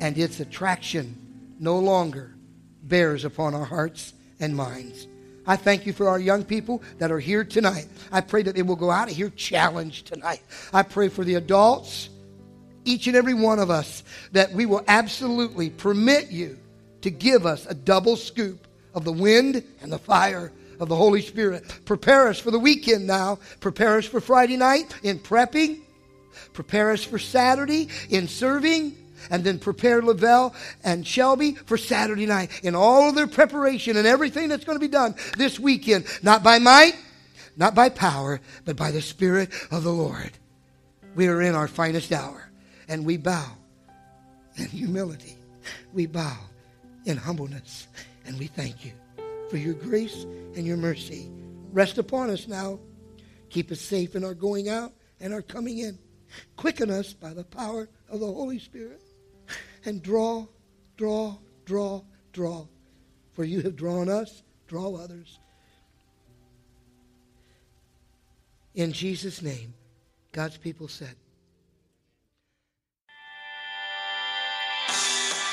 and 0.00 0.16
its 0.16 0.40
attraction 0.40 1.54
no 1.58 1.78
longer 1.78 2.34
bears 2.82 3.24
upon 3.24 3.54
our 3.54 3.64
hearts 3.64 4.12
and 4.40 4.54
minds. 4.54 5.08
I 5.46 5.56
thank 5.56 5.86
you 5.86 5.92
for 5.92 6.08
our 6.08 6.20
young 6.20 6.44
people 6.44 6.82
that 6.98 7.10
are 7.10 7.18
here 7.18 7.44
tonight. 7.44 7.88
I 8.12 8.20
pray 8.20 8.42
that 8.42 8.54
they 8.54 8.62
will 8.62 8.76
go 8.76 8.90
out 8.90 9.10
of 9.10 9.16
here 9.16 9.30
challenged 9.30 10.06
tonight. 10.06 10.42
I 10.72 10.82
pray 10.82 11.08
for 11.08 11.24
the 11.24 11.34
adults, 11.34 12.10
each 12.84 13.06
and 13.06 13.16
every 13.16 13.34
one 13.34 13.58
of 13.58 13.70
us, 13.70 14.04
that 14.32 14.52
we 14.52 14.66
will 14.66 14.84
absolutely 14.86 15.70
permit 15.70 16.30
you 16.30 16.58
to 17.00 17.10
give 17.10 17.46
us 17.46 17.66
a 17.66 17.74
double 17.74 18.16
scoop 18.16 18.66
of 18.94 19.04
the 19.04 19.12
wind 19.12 19.64
and 19.80 19.90
the 19.90 19.98
fire 19.98 20.52
of 20.82 20.88
the 20.88 20.96
Holy 20.96 21.22
Spirit. 21.22 21.64
Prepare 21.84 22.28
us 22.28 22.38
for 22.38 22.50
the 22.50 22.58
weekend 22.58 23.06
now. 23.06 23.38
Prepare 23.60 23.98
us 23.98 24.04
for 24.04 24.20
Friday 24.20 24.56
night 24.56 24.92
in 25.02 25.18
prepping. 25.18 25.80
Prepare 26.52 26.90
us 26.90 27.04
for 27.04 27.18
Saturday 27.18 27.88
in 28.10 28.28
serving. 28.28 28.96
And 29.30 29.44
then 29.44 29.60
prepare 29.60 30.02
Lavelle 30.02 30.52
and 30.82 31.06
Shelby 31.06 31.52
for 31.52 31.78
Saturday 31.78 32.26
night 32.26 32.50
in 32.64 32.74
all 32.74 33.08
of 33.08 33.14
their 33.14 33.28
preparation 33.28 33.96
and 33.96 34.04
everything 34.04 34.48
that's 34.48 34.64
going 34.64 34.76
to 34.76 34.80
be 34.80 34.88
done 34.88 35.14
this 35.38 35.60
weekend. 35.60 36.06
Not 36.24 36.42
by 36.42 36.58
might, 36.58 36.96
not 37.56 37.76
by 37.76 37.88
power, 37.88 38.40
but 38.64 38.74
by 38.74 38.90
the 38.90 39.00
Spirit 39.00 39.50
of 39.70 39.84
the 39.84 39.92
Lord. 39.92 40.32
We 41.14 41.28
are 41.28 41.40
in 41.40 41.54
our 41.54 41.68
finest 41.68 42.10
hour 42.10 42.50
and 42.88 43.06
we 43.06 43.16
bow 43.16 43.46
in 44.56 44.66
humility. 44.66 45.36
We 45.92 46.06
bow 46.06 46.36
in 47.04 47.16
humbleness 47.16 47.86
and 48.26 48.36
we 48.40 48.48
thank 48.48 48.84
you 48.84 48.92
for 49.52 49.58
your 49.58 49.74
grace 49.74 50.24
and 50.56 50.66
your 50.66 50.78
mercy. 50.78 51.30
Rest 51.72 51.98
upon 51.98 52.30
us 52.30 52.48
now. 52.48 52.80
Keep 53.50 53.70
us 53.70 53.82
safe 53.82 54.16
in 54.16 54.24
our 54.24 54.32
going 54.32 54.70
out 54.70 54.94
and 55.20 55.34
our 55.34 55.42
coming 55.42 55.76
in. 55.76 55.98
Quicken 56.56 56.90
us 56.90 57.12
by 57.12 57.34
the 57.34 57.44
power 57.44 57.86
of 58.08 58.20
the 58.20 58.26
Holy 58.26 58.58
Spirit. 58.58 59.02
And 59.84 60.02
draw, 60.02 60.46
draw, 60.96 61.36
draw, 61.66 62.00
draw. 62.32 62.66
For 63.34 63.44
you 63.44 63.60
have 63.60 63.76
drawn 63.76 64.08
us, 64.08 64.42
draw 64.68 64.96
others. 64.96 65.38
In 68.74 68.90
Jesus' 68.92 69.42
name, 69.42 69.74
God's 70.32 70.56
people 70.56 70.88
said. 70.88 71.14